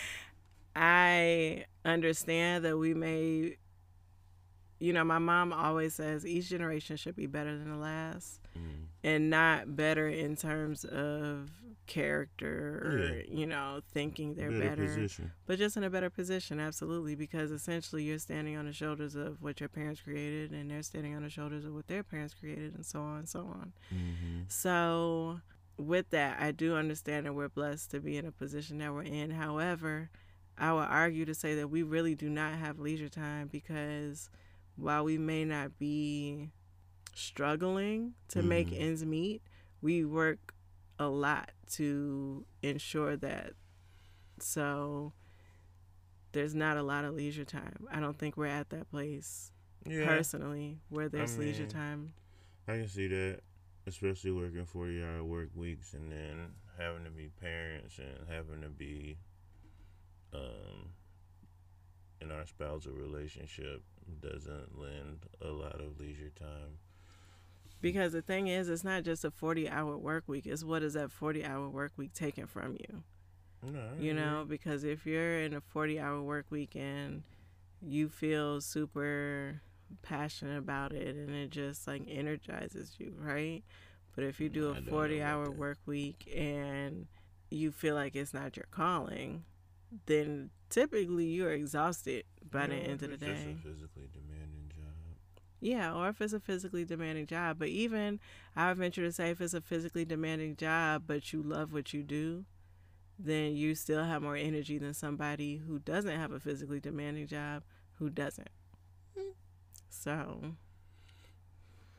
[0.75, 3.57] I understand that we may,
[4.79, 8.87] you know, my mom always says each generation should be better than the last, Mm.
[9.05, 11.51] and not better in terms of
[11.87, 15.33] character or, you know, thinking they're better, position.
[15.47, 19.43] but just in a better position, absolutely, because essentially you're standing on the shoulders of
[19.43, 22.75] what your parents created, and they're standing on the shoulders of what their parents created,
[22.75, 23.73] and so on and so on.
[23.93, 24.41] Mm-hmm.
[24.49, 25.41] So,
[25.77, 29.03] with that, I do understand that we're blessed to be in a position that we're
[29.03, 29.31] in.
[29.31, 30.11] However,
[30.59, 34.29] I would argue to say that we really do not have leisure time because
[34.77, 36.51] while we may not be
[37.15, 38.49] struggling to mm-hmm.
[38.49, 39.43] make ends meet,
[39.81, 40.55] we work
[40.99, 43.53] a lot to ensure that.
[44.39, 45.13] So
[46.33, 47.87] there's not a lot of leisure time.
[47.91, 49.51] I don't think we're at that place
[49.87, 50.07] yeah.
[50.07, 52.13] personally where there's I mean, leisure time.
[52.69, 53.41] I can see that,
[53.87, 58.69] especially working 40 hour work weeks and then having to be parents and having to
[58.69, 59.17] be
[60.35, 60.91] um,
[62.21, 63.83] in our spousal relationship
[64.21, 66.79] doesn't lend a lot of leisure time.
[67.81, 70.95] Because the thing is, it's not just a 40 hour work week, it's what is
[70.95, 73.03] that 40 hour work week taken from you?
[73.63, 77.23] No, you know, because if you're in a 40 hour work week and
[77.83, 79.61] you feel super
[80.03, 83.63] passionate about it and it just like energizes you, right?
[84.15, 87.07] But if you do a 40 hour work week and
[87.51, 89.45] you feel like it's not your calling,
[90.07, 93.57] then typically you're exhausted by yeah, the end of the day.
[93.63, 95.17] physically demanding job.
[95.61, 97.59] Yeah, or if it's a physically demanding job.
[97.59, 98.21] But even
[98.57, 101.93] I would venture to say if it's a physically demanding job but you love what
[101.93, 102.45] you do,
[103.19, 107.63] then you still have more energy than somebody who doesn't have a physically demanding job
[107.95, 108.49] who doesn't.
[109.91, 110.55] So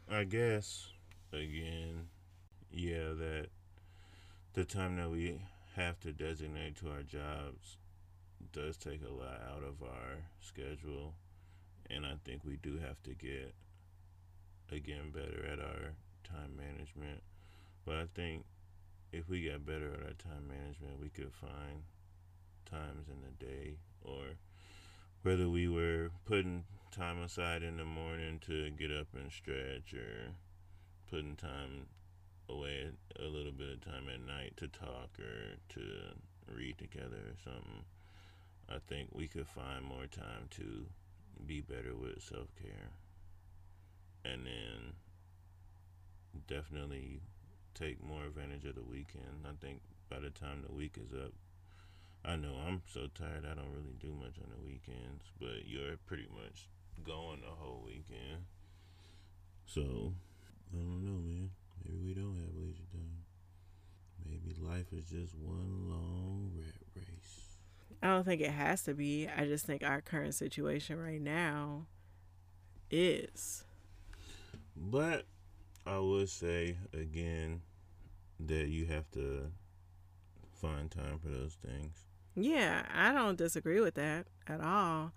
[0.09, 0.89] I guess
[1.31, 2.07] again,
[2.71, 3.47] yeah, that
[4.53, 5.41] the time that we
[5.75, 7.77] have to designate to our jobs
[8.51, 11.13] does take a lot out of our schedule
[11.89, 13.53] and I think we do have to get
[14.71, 17.21] again better at our time management.
[17.85, 18.45] But I think
[19.11, 21.83] if we got better at our time management, we could find
[22.69, 24.23] times in the day or
[25.23, 30.33] whether we were putting time aside in the morning to get up and stretch or
[31.09, 31.87] putting time
[32.49, 32.89] away
[33.19, 35.81] a little bit of time at night to talk or to
[36.53, 37.83] read together or something
[38.73, 40.85] i think we could find more time to
[41.45, 42.91] be better with self-care
[44.23, 44.93] and then
[46.47, 47.21] definitely
[47.73, 51.31] take more advantage of the weekend i think by the time the week is up
[52.23, 55.97] I know I'm so tired I don't really do much on the weekends, but you're
[56.05, 56.69] pretty much
[57.03, 58.45] going the whole weekend.
[59.65, 60.13] So,
[60.71, 61.49] I don't know, man.
[61.83, 63.25] Maybe we don't have leisure time.
[64.23, 67.40] Maybe life is just one long rat race.
[68.01, 69.27] I don't think it has to be.
[69.27, 71.85] I just think our current situation right now
[72.89, 73.63] is.
[74.75, 75.25] But
[75.85, 77.61] I would say again
[78.39, 79.51] that you have to
[80.53, 82.05] find time for those things.
[82.35, 85.11] Yeah, I don't disagree with that at all.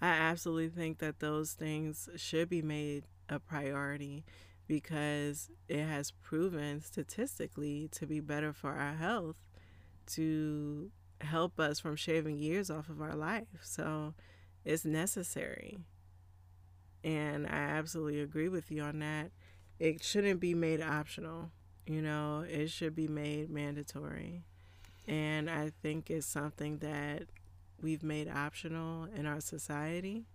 [0.00, 4.24] I absolutely think that those things should be made a priority
[4.66, 9.36] because it has proven statistically to be better for our health
[10.06, 13.48] to help us from shaving years off of our life.
[13.62, 14.14] So
[14.64, 15.78] it's necessary.
[17.02, 19.30] And I absolutely agree with you on that.
[19.78, 21.50] It shouldn't be made optional.
[21.86, 24.44] You know, it should be made mandatory.
[25.08, 27.24] And I think it's something that
[27.80, 30.26] we've made optional in our society.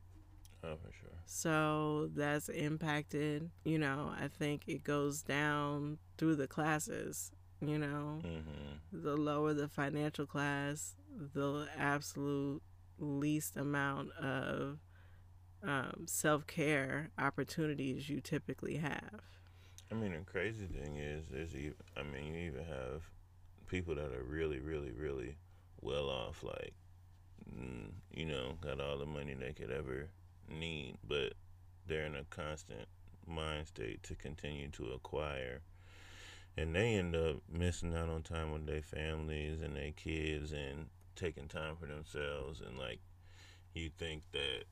[0.63, 1.11] Oh, for sure.
[1.27, 7.31] So that's impacted, you know, I think it goes down through the classes,
[7.61, 8.21] you know.
[8.23, 9.03] Mm-hmm.
[9.03, 10.95] The lower the financial class,
[11.33, 12.61] the absolute
[12.97, 14.79] least amount of
[15.63, 19.21] um, self care opportunities you typically have.
[19.91, 23.03] I mean, the crazy thing is, there's even, I mean, you even have
[23.67, 25.37] people that are really, really, really
[25.81, 26.73] well off, like,
[27.51, 30.09] mm, you know, got all the money they could ever
[30.49, 31.33] need, but
[31.87, 32.87] they're in a constant
[33.27, 35.61] mind state to continue to acquire.
[36.57, 40.87] And they end up missing out on time with their families and their kids and
[41.15, 42.61] taking time for themselves.
[42.61, 42.99] And, like,
[43.73, 44.63] you think that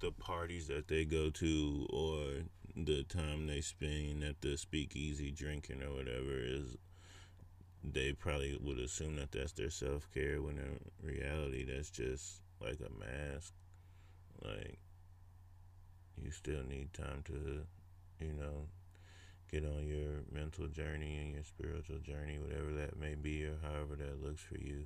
[0.00, 2.42] the parties that they go to or
[2.76, 6.76] the time they spend at the speakeasy drinking or whatever is
[7.82, 12.78] they probably would assume that that's their self care when in reality that's just like
[12.80, 13.52] a mask.
[14.42, 14.78] Like
[16.22, 17.62] you still need time to,
[18.24, 18.66] you know,
[19.50, 23.96] get on your mental journey and your spiritual journey, whatever that may be or however
[23.96, 24.84] that looks for you.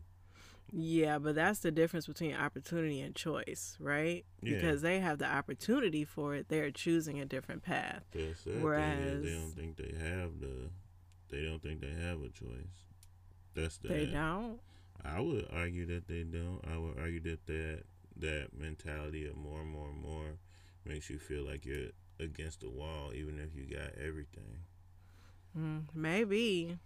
[0.72, 4.24] Yeah, but that's the difference between opportunity and choice, right?
[4.42, 4.56] Yeah.
[4.56, 8.02] Because they have the opportunity for it, they're choosing a different path.
[8.44, 10.70] Whereas they don't think they have the
[11.30, 12.84] they don't think they have a choice.
[13.54, 14.58] That's the they don't.
[15.04, 16.60] I would argue that they don't.
[16.72, 17.82] I would argue that that
[18.16, 20.38] that mentality of more and more and more
[20.84, 21.90] makes you feel like you're
[22.20, 24.58] against the wall, even if you got everything.
[25.58, 26.78] Mm, maybe.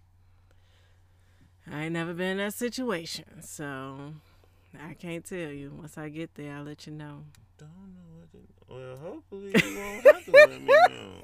[1.71, 4.15] I ain't never been in that situation, so
[4.83, 5.71] I can't tell you.
[5.77, 7.25] Once I get there, I'll let you know.
[7.59, 8.39] Don't know what to.
[8.75, 11.21] Well, hopefully you won't have to let me know.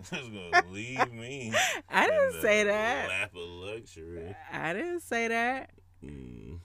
[0.10, 1.52] Just gonna leave me.
[1.88, 3.08] I didn't say that.
[3.08, 4.34] Lap of luxury.
[4.52, 5.70] I didn't say that.
[6.04, 6.58] Mm,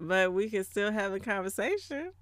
[0.00, 2.12] But we can still have a conversation.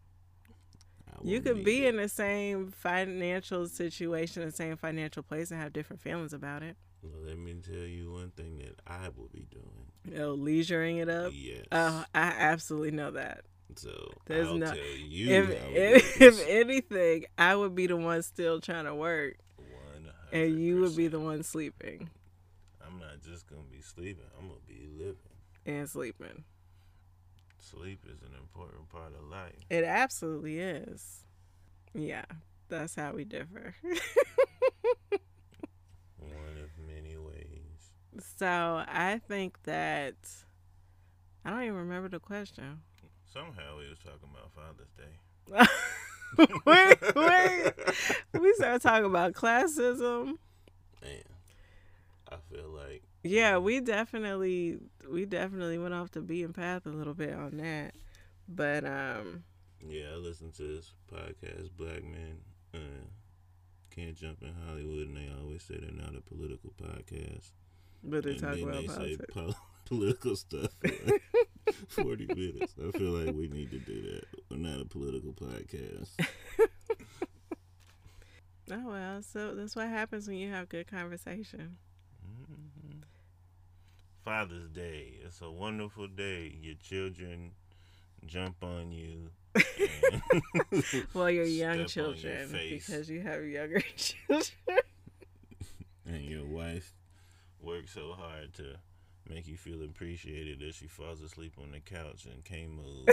[1.24, 1.88] You could be it.
[1.94, 6.76] in the same financial situation, the same financial place, and have different feelings about it.
[7.02, 10.16] Well, let me tell you one thing that I will be doing.
[10.18, 11.32] Know, leisuring it up.
[11.34, 11.64] Yes.
[11.72, 13.44] Oh, I absolutely know that.
[13.76, 13.90] so
[14.26, 18.60] there's I'll no- tell you If, if if anything, I would be the one still
[18.60, 19.36] trying to work,
[20.32, 22.10] and you would be the one sleeping
[22.84, 24.24] I'm not just gonna be sleeping.
[24.38, 25.16] I'm gonna be living.
[25.64, 26.44] and sleeping.
[27.70, 29.56] Sleep is an important part of life.
[29.70, 31.24] It absolutely is.
[31.94, 32.24] Yeah,
[32.68, 33.74] that's how we differ.
[36.18, 37.90] One of many ways.
[38.38, 40.14] so I think that
[41.44, 42.82] I don't even remember the question.
[43.32, 45.16] Somehow we was talking about Father's Day.
[46.66, 47.72] wait, wait.
[48.40, 50.38] We started talking about classism.
[51.02, 51.22] Man,
[52.30, 54.79] I feel like Yeah, we definitely
[55.11, 57.95] we definitely went off the beaten path a little bit on that.
[58.49, 59.45] But um
[59.87, 62.39] yeah, I listen to this podcast, Black Men
[62.74, 63.05] uh,
[63.95, 67.51] Can't Jump in Hollywood, and they always say they're not a political podcast.
[68.03, 69.35] but they and talk about they say politics.
[69.35, 69.55] pol-
[69.85, 71.22] political stuff for like
[71.89, 72.74] 40 minutes.
[72.83, 74.24] I feel like we need to do that.
[74.51, 76.09] We're not a political podcast.
[78.68, 81.77] Oh well, so that's what happens when you have good conversation.
[84.27, 85.20] Father's Day.
[85.24, 86.53] It's a wonderful day.
[86.61, 87.53] Your children
[88.27, 89.31] jump on you.
[91.14, 94.51] Well, your young on your children because you have younger children.
[96.07, 96.93] and your wife
[97.61, 98.74] works so hard to
[99.29, 103.09] make you feel appreciated that she falls asleep on the couch and can't move.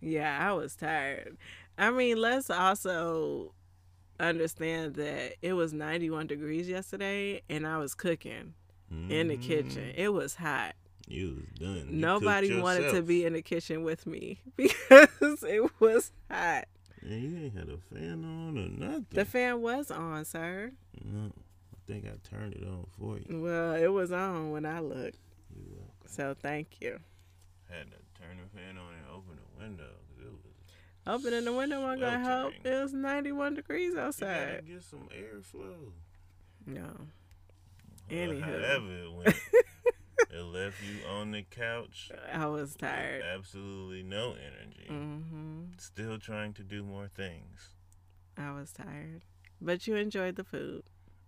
[0.00, 1.36] yeah, I was tired.
[1.78, 3.52] I mean, let's also
[4.28, 8.54] understand that it was 91 degrees yesterday and I was cooking
[9.08, 9.92] in the kitchen.
[9.94, 10.74] Mm, It was hot.
[11.06, 11.76] You was done.
[11.90, 16.64] You Nobody wanted to be in the kitchen with me because it was hot.
[17.02, 19.06] And you ain't had a fan on or nothing.
[19.10, 20.72] The fan was on, sir.
[21.04, 23.40] no, I think I turned it on for you.
[23.42, 25.16] Well, it was on when I looked.
[26.06, 26.98] So thank you.
[27.70, 29.99] I had to turn the fan on and open the window 'cause it was.
[31.10, 32.52] Opening the window wasn't gonna help.
[32.62, 34.64] It was 91 degrees outside.
[34.64, 35.90] get some airflow.
[36.66, 36.88] No.
[38.08, 38.40] Anywho.
[38.40, 39.26] however it went,
[40.30, 42.12] it left you on the couch.
[42.32, 43.24] I was tired.
[43.24, 44.86] Absolutely no energy.
[44.88, 45.62] Mm-hmm.
[45.78, 47.70] Still trying to do more things.
[48.36, 49.22] I was tired.
[49.60, 50.84] But you enjoyed the food.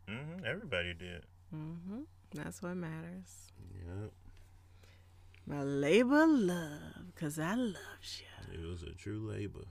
[0.09, 0.45] Mm-hmm.
[0.47, 1.27] Everybody did.
[1.55, 2.03] Mm-hmm.
[2.35, 3.51] That's what matters.
[3.75, 4.13] Yep.
[5.47, 8.63] My labor love, because I love you.
[8.63, 9.65] It was a true labor.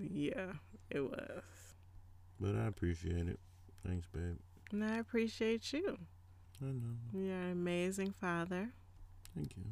[0.00, 0.52] Yeah,
[0.90, 1.42] it was.
[2.40, 3.38] But I appreciate it.
[3.86, 4.38] Thanks, babe.
[4.72, 5.98] And I appreciate you.
[6.62, 6.96] I know.
[7.12, 8.70] You're an amazing father.
[9.34, 9.64] Thank you.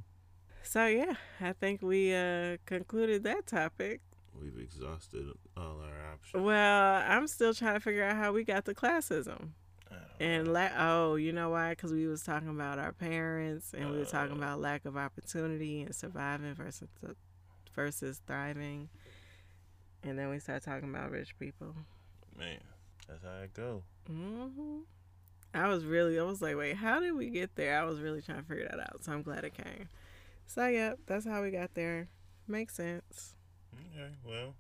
[0.62, 4.01] So, yeah, I think we uh, concluded that topic.
[4.41, 5.26] We've exhausted
[5.57, 6.43] all our options.
[6.43, 9.51] Well, I'm still trying to figure out how we got to classism.
[10.20, 11.70] And la- oh, you know why?
[11.70, 14.36] Because we was talking about our parents, and we were talking Uh.
[14.38, 17.16] about lack of opportunity and surviving versus th-
[17.74, 18.88] versus thriving.
[20.05, 21.74] And then we started talking about rich people.
[22.36, 22.61] man,
[23.09, 23.82] that's how it go.
[24.07, 24.80] hmm
[25.55, 27.78] I was really, I was like, wait, how did we get there?
[27.78, 29.05] I was really trying to figure that out.
[29.05, 29.88] So I'm glad it came.
[30.47, 32.09] So yeah, that's how we got there.
[32.49, 33.34] Makes sense.
[33.74, 34.55] Okay, well,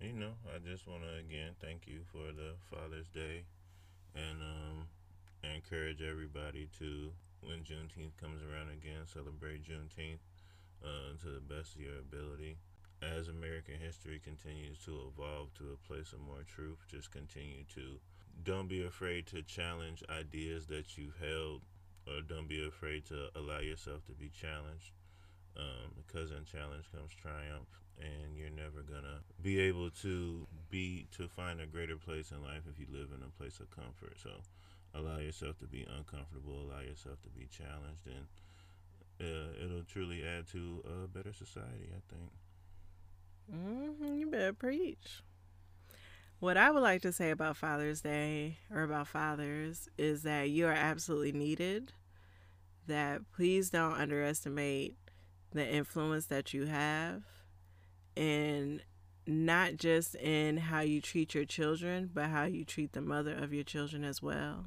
[0.00, 3.44] you know, I just want to again thank you for the Father's Day,
[4.14, 4.86] and um,
[5.54, 7.10] encourage everybody to,
[7.42, 10.22] when Juneteenth comes around again, celebrate Juneteenth
[10.82, 12.56] uh, to the best of your ability.
[13.02, 18.00] As American history continues to evolve to a place of more truth, just continue to
[18.42, 21.62] don't be afraid to challenge ideas that you've held,
[22.06, 24.92] or don't be afraid to allow yourself to be challenged.
[25.56, 27.68] Um, because in challenge comes triumph,
[28.00, 32.62] and you're never gonna be able to be to find a greater place in life
[32.70, 34.16] if you live in a place of comfort.
[34.22, 34.30] So
[34.94, 38.26] allow yourself to be uncomfortable, allow yourself to be challenged, and
[39.20, 41.90] uh, it'll truly add to a better society.
[41.90, 42.30] I think.
[43.50, 45.22] hmm you better preach.
[46.40, 50.66] What I would like to say about Father's Day or about fathers is that you
[50.66, 51.92] are absolutely needed.
[52.86, 54.96] That please don't underestimate
[55.52, 57.22] the influence that you have,
[58.16, 58.82] and
[59.26, 63.52] not just in how you treat your children, but how you treat the mother of
[63.54, 64.66] your children as well.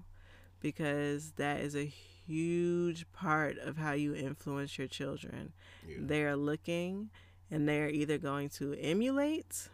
[0.60, 5.54] because that is a huge part of how you influence your children.
[5.88, 5.98] Yeah.
[6.00, 7.10] They are looking
[7.52, 9.70] and they are either going to emulate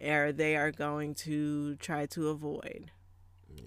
[0.00, 2.90] or they are going to try to avoid.
[3.54, 3.64] Yeah.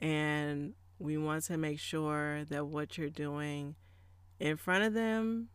[0.00, 3.76] And we want to make sure that what you're doing
[4.40, 5.48] in front of them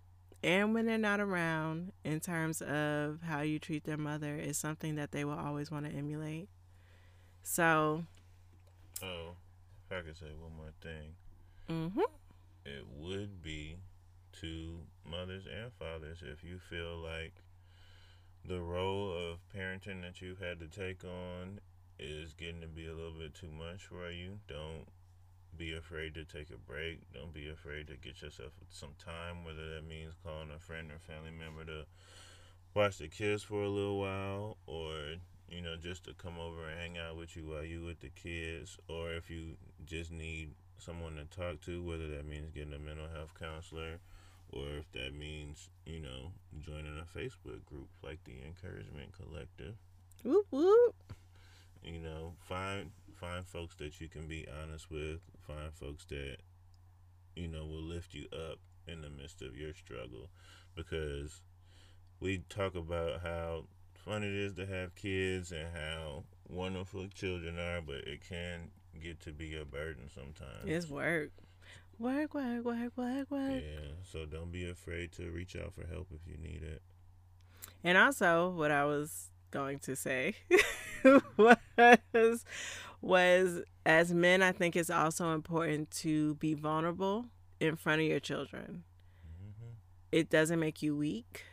[0.43, 4.95] and when they're not around, in terms of how you treat their mother, is something
[4.95, 6.49] that they will always want to emulate.
[7.43, 8.03] So,
[9.03, 9.31] Oh,
[9.89, 11.15] if I could say one more thing,
[11.67, 11.99] hmm
[12.63, 13.77] it would be
[14.39, 14.77] to
[15.09, 17.33] mothers and fathers if you feel like
[18.45, 21.59] the role of parenting that you've had to take on
[21.99, 24.39] is getting to be a little bit too much for you.
[24.47, 24.85] Don't
[25.57, 26.99] be afraid to take a break.
[27.13, 30.99] Don't be afraid to get yourself some time, whether that means calling a friend or
[30.99, 31.85] family member to
[32.73, 34.93] watch the kids for a little while or
[35.49, 38.09] you know just to come over and hang out with you while you with the
[38.09, 42.79] kids or if you just need someone to talk to whether that means getting a
[42.79, 43.99] mental health counselor
[44.53, 46.31] or if that means you know
[46.61, 49.75] joining a facebook group like the encouragement collective
[50.23, 50.95] whoop whoop.
[51.83, 52.89] you know find
[53.21, 56.37] find folks that you can be honest with find folks that
[57.35, 58.57] you know will lift you up
[58.87, 60.27] in the midst of your struggle
[60.75, 61.41] because
[62.19, 63.63] we talk about how
[63.93, 68.69] fun it is to have kids and how wonderful children are but it can
[69.01, 71.29] get to be a burden sometimes It's work.
[71.99, 73.61] Work, work, work, work, work.
[73.63, 76.81] yeah so don't be afraid to reach out for help if you need it
[77.83, 80.33] And also, what I was going to say
[81.37, 82.45] was,
[83.01, 87.25] was as men, I think it's also important to be vulnerable
[87.59, 88.83] in front of your children.
[89.25, 89.71] hmm
[90.11, 91.43] It doesn't make you weak,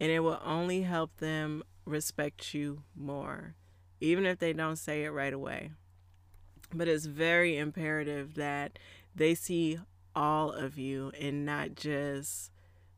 [0.00, 3.54] and it will only help them respect you more,
[4.00, 5.72] even if they don't say it right away.
[6.74, 8.78] But it's very imperative that
[9.14, 9.78] they see
[10.14, 12.50] all of you and not just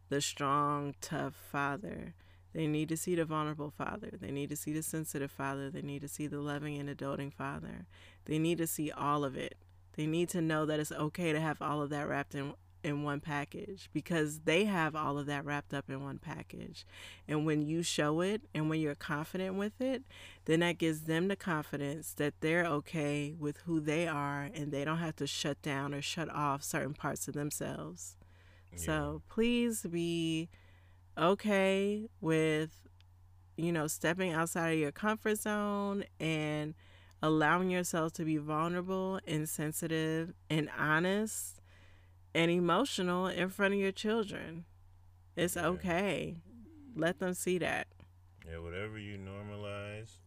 [0.09, 2.15] the strong, tough father.
[2.57, 4.13] They need to see the vulnerable father.
[4.19, 5.69] They need to see the sensitive father.
[5.69, 7.85] They need to see the loving and adulting father.
[8.25, 9.59] They need to see all of it.
[9.95, 13.03] They need to know that it's okay to have all of that wrapped in in
[13.03, 16.87] one package because they have all of that wrapped up in one package.
[17.29, 20.05] And when you show it and when you're confident with it,
[20.47, 24.85] then that gives them the confidence that they're okay with who they are and they
[24.85, 28.17] don't have to shut down or shut off certain parts of themselves.
[28.77, 30.49] So please be
[31.19, 32.89] okay with,
[33.57, 36.75] you know, stepping outside of your comfort zone and
[37.23, 41.61] allowing yourself to be vulnerable and sensitive and honest
[42.35, 44.65] and emotional in front of your children.
[45.37, 45.67] It's Yeah.
[45.69, 46.37] okay.
[46.95, 47.89] Let them see that.
[48.47, 50.19] Yeah, whatever you normalize,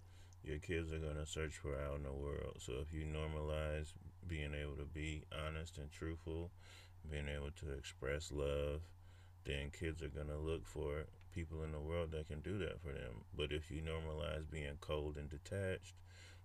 [0.44, 2.58] your kids are gonna search for out in the world.
[2.60, 3.94] So if you normalize
[4.28, 6.52] being able to be honest and truthful,
[7.10, 8.82] being able to express love,
[9.50, 12.94] then kids are gonna look for people in the world that can do that for
[12.94, 13.26] them.
[13.36, 15.96] But if you normalize being cold and detached,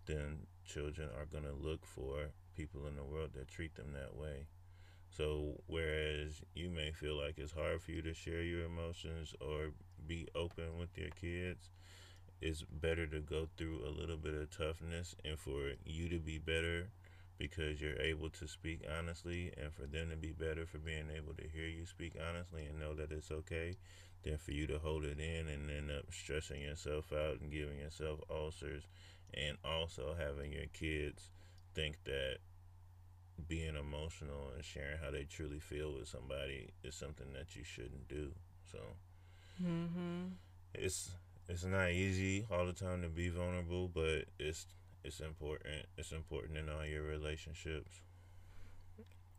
[0.06, 4.46] then children are gonna look for people in the world that treat them that way.
[5.10, 9.72] So whereas you may feel like it's hard for you to share your emotions or
[10.06, 11.70] be open with your kids,
[12.40, 16.38] it's better to go through a little bit of toughness and for you to be
[16.38, 16.88] better
[17.38, 21.34] because you're able to speak honestly and for them to be better for being able
[21.34, 23.76] to hear you speak honestly and know that it's okay
[24.22, 27.78] than for you to hold it in and end up stressing yourself out and giving
[27.78, 28.84] yourself ulcers
[29.34, 31.30] and also having your kids
[31.74, 32.38] think that
[33.48, 38.08] being emotional and sharing how they truly feel with somebody is something that you shouldn't
[38.08, 38.30] do.
[38.70, 38.78] So
[39.62, 40.34] Mm-hmm.
[40.74, 41.10] it's
[41.48, 44.66] it's not easy all the time to be vulnerable, but it's
[45.04, 45.86] it's important.
[45.96, 48.00] It's important in all your relationships.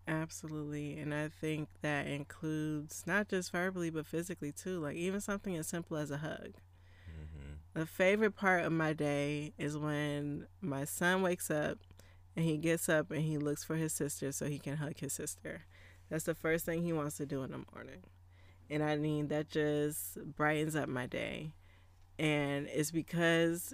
[0.08, 1.00] Absolutely.
[1.00, 4.80] And I think that includes not just verbally, but physically too.
[4.80, 6.54] Like even something as simple as a hug.
[7.10, 7.54] Mm-hmm.
[7.74, 11.80] The favorite part of my day is when my son wakes up
[12.36, 15.14] and he gets up and he looks for his sister so he can hug his
[15.14, 15.64] sister.
[16.10, 18.04] That's the first thing he wants to do in the morning.
[18.70, 21.54] And I mean, that just brightens up my day.
[22.20, 23.74] And it's because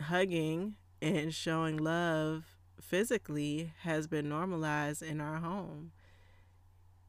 [0.00, 2.44] hugging and showing love
[2.80, 5.90] physically has been normalized in our home.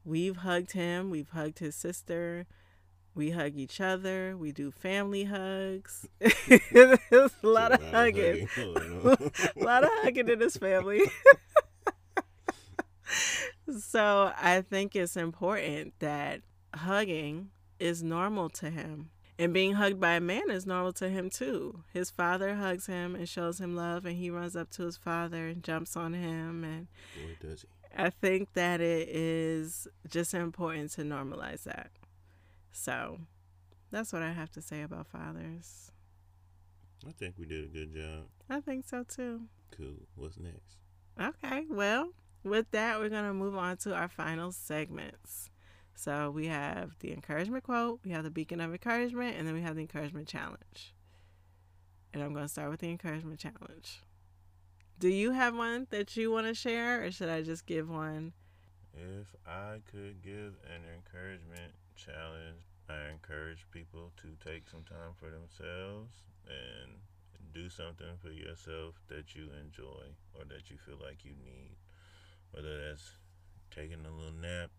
[0.03, 2.45] We've hugged him, we've hugged his sister,
[3.15, 6.07] we hug each other, we do family hugs.
[6.71, 8.49] There's a lot of hugging.
[8.57, 9.17] a
[9.55, 11.03] lot of hugging in this family.
[13.79, 16.41] so I think it's important that
[16.73, 19.11] hugging is normal to him.
[19.43, 21.83] And being hugged by a man is normal to him too.
[21.91, 25.47] His father hugs him and shows him love, and he runs up to his father
[25.47, 26.63] and jumps on him.
[26.63, 27.67] And Boy, does he.
[27.97, 31.91] I think that it is just important to normalize that.
[32.71, 33.19] So
[33.91, 35.91] that's what I have to say about fathers.
[37.05, 38.27] I think we did a good job.
[38.49, 39.41] I think so too.
[39.71, 40.07] Cool.
[40.15, 40.77] What's next?
[41.21, 42.11] Okay, well,
[42.45, 45.49] with that, we're going to move on to our final segments.
[45.95, 49.61] So we have the encouragement quote, we have the beacon of encouragement, and then we
[49.61, 50.93] have the encouragement challenge.
[52.13, 54.01] And I'm going to start with the encouragement challenge.
[54.99, 58.33] Do you have one that you want to share, or should I just give one?
[58.93, 65.29] If I could give an encouragement challenge, I encourage people to take some time for
[65.29, 66.11] themselves
[66.47, 66.91] and
[67.53, 71.75] do something for yourself that you enjoy or that you feel like you need.
[72.51, 73.11] Whether that's
[73.71, 74.69] taking a little nap,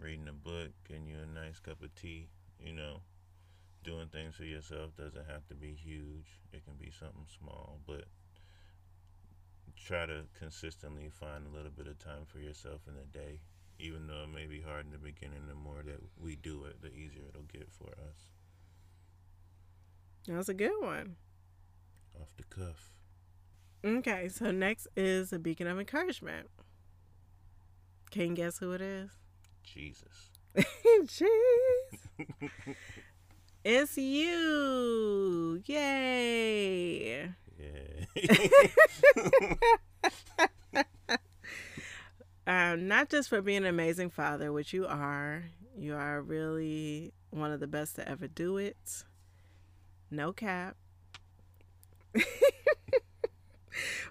[0.00, 2.28] reading a book, getting you a nice cup of tea,
[2.58, 3.00] you know,
[3.84, 6.26] doing things for yourself doesn't have to be huge.
[6.52, 8.04] It can be something small, but
[9.76, 13.40] try to consistently find a little bit of time for yourself in the day.
[13.78, 16.82] Even though it may be hard in the beginning, the more that we do it,
[16.82, 18.28] the easier it'll get for us.
[20.26, 21.16] That was a good one.
[22.20, 22.92] Off the cuff.
[23.82, 26.48] Okay, so next is a beacon of encouragement.
[28.10, 29.10] Can you guess who it is?
[29.62, 30.30] Jesus.
[30.56, 31.26] Jeez.
[33.64, 35.62] it's you.
[35.66, 37.30] Yay.
[37.58, 38.06] Yeah.
[42.46, 45.44] um, not just for being an amazing father, which you are.
[45.76, 49.04] You are really one of the best to ever do it.
[50.10, 50.76] No cap.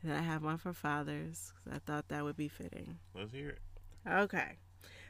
[0.01, 1.53] and I have one for Fathers.
[1.73, 2.97] I thought that would be fitting.
[3.15, 3.59] Let's hear it.
[4.05, 4.57] Okay,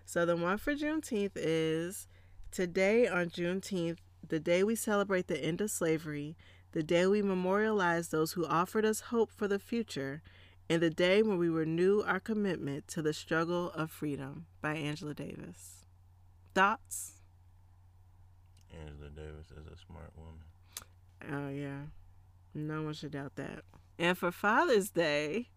[0.05, 2.07] so the one for Juneteenth is
[2.51, 3.97] today on Juneteenth,
[4.29, 6.37] the day we celebrate the end of slavery,
[6.73, 10.21] the day we memorialize those who offered us hope for the future,
[10.69, 14.45] and the day when we renew our commitment to the struggle of freedom.
[14.61, 15.87] By Angela Davis.
[16.53, 17.22] Thoughts?
[18.81, 20.43] Angela Davis is a smart woman.
[21.31, 21.87] Oh, yeah.
[22.53, 23.63] No one should doubt that.
[23.97, 25.49] And for Father's Day,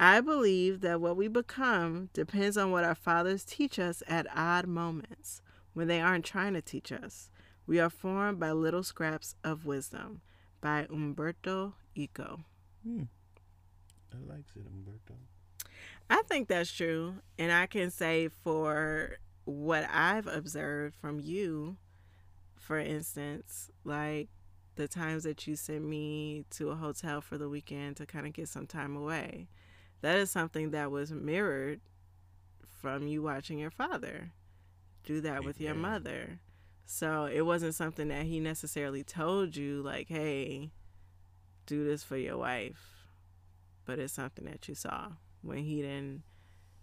[0.00, 4.66] I believe that what we become depends on what our fathers teach us at odd
[4.66, 5.40] moments
[5.72, 7.30] when they aren't trying to teach us.
[7.66, 10.20] We are formed by little scraps of wisdom
[10.60, 12.40] by Umberto Eco.
[12.82, 13.04] Hmm.
[14.12, 15.14] I likes it, Umberto.
[16.10, 17.16] I think that's true.
[17.38, 21.76] And I can say for what I've observed from you,
[22.64, 24.28] for instance, like
[24.76, 28.32] the times that you sent me to a hotel for the weekend to kind of
[28.32, 29.48] get some time away,
[30.00, 31.80] that is something that was mirrored
[32.80, 34.32] from you watching your father
[35.04, 36.40] do that with your mother.
[36.86, 40.70] So it wasn't something that he necessarily told you, like, hey,
[41.66, 43.10] do this for your wife.
[43.84, 45.08] But it's something that you saw
[45.42, 46.22] when he didn't,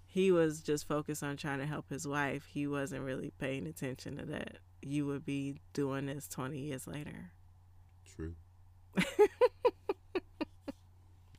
[0.06, 2.46] he was just focused on trying to help his wife.
[2.46, 4.58] He wasn't really paying attention to that.
[4.82, 7.32] You would be doing this 20 years later.
[8.16, 8.36] True.
[8.98, 9.04] I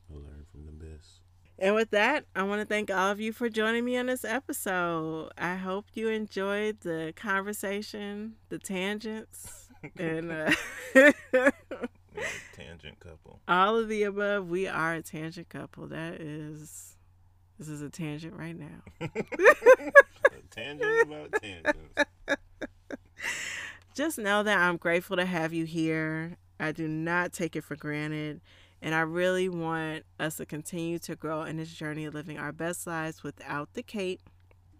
[0.09, 1.19] learned from the best.
[1.59, 4.25] And with that, I want to thank all of you for joining me on this
[4.25, 5.31] episode.
[5.37, 10.51] I hope you enjoyed the conversation, the tangents, and uh,
[12.53, 13.39] tangent couple.
[13.47, 14.49] all of the above.
[14.49, 15.87] We are a tangent couple.
[15.87, 16.95] That is,
[17.59, 18.81] this is a tangent right now.
[18.99, 19.09] A
[20.49, 21.93] tangent about tangents.
[23.93, 26.37] Just know that I'm grateful to have you here.
[26.59, 28.41] I do not take it for granted.
[28.81, 32.51] And I really want us to continue to grow in this journey of living our
[32.51, 34.21] best lives without the cape.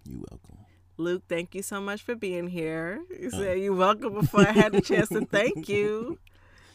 [0.05, 0.57] You're welcome.
[0.97, 3.01] Luke, thank you so much for being here.
[3.09, 3.37] You oh.
[3.37, 6.19] said you're welcome before I had the chance to thank you.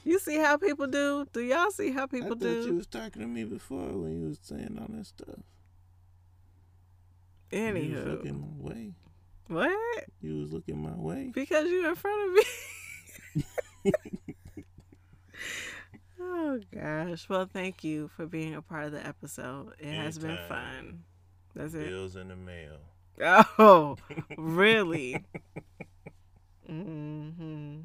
[0.04, 1.26] You see how people do?
[1.32, 2.64] Do y'all see how people I thought do?
[2.66, 5.40] you was talking to me before when you was saying all that stuff.
[7.52, 8.94] You Anywho, looking my way.
[9.48, 10.04] What?
[10.20, 11.30] You was looking my way.
[11.34, 13.42] Because you were in front of me.
[16.20, 17.28] oh gosh.
[17.28, 19.72] Well, thank you for being a part of the episode.
[19.78, 21.04] It has been fun.
[21.54, 21.88] That's it.
[21.88, 22.78] Bills in the mail.
[23.58, 23.96] Oh,
[24.36, 25.24] really?
[26.66, 27.80] hmm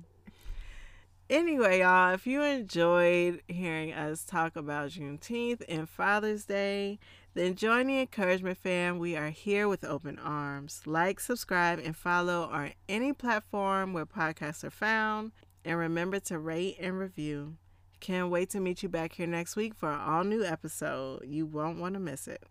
[1.29, 6.99] Anyway, y'all, if you enjoyed hearing us talk about Juneteenth and Father's Day,
[7.33, 8.99] then join the Encouragement Fam.
[8.99, 10.81] We are here with open arms.
[10.85, 15.31] Like, subscribe, and follow on any platform where podcasts are found.
[15.65, 17.55] And remember to rate and review.
[17.99, 21.23] Can't wait to meet you back here next week for an all new episode.
[21.25, 22.43] You won't want to miss it.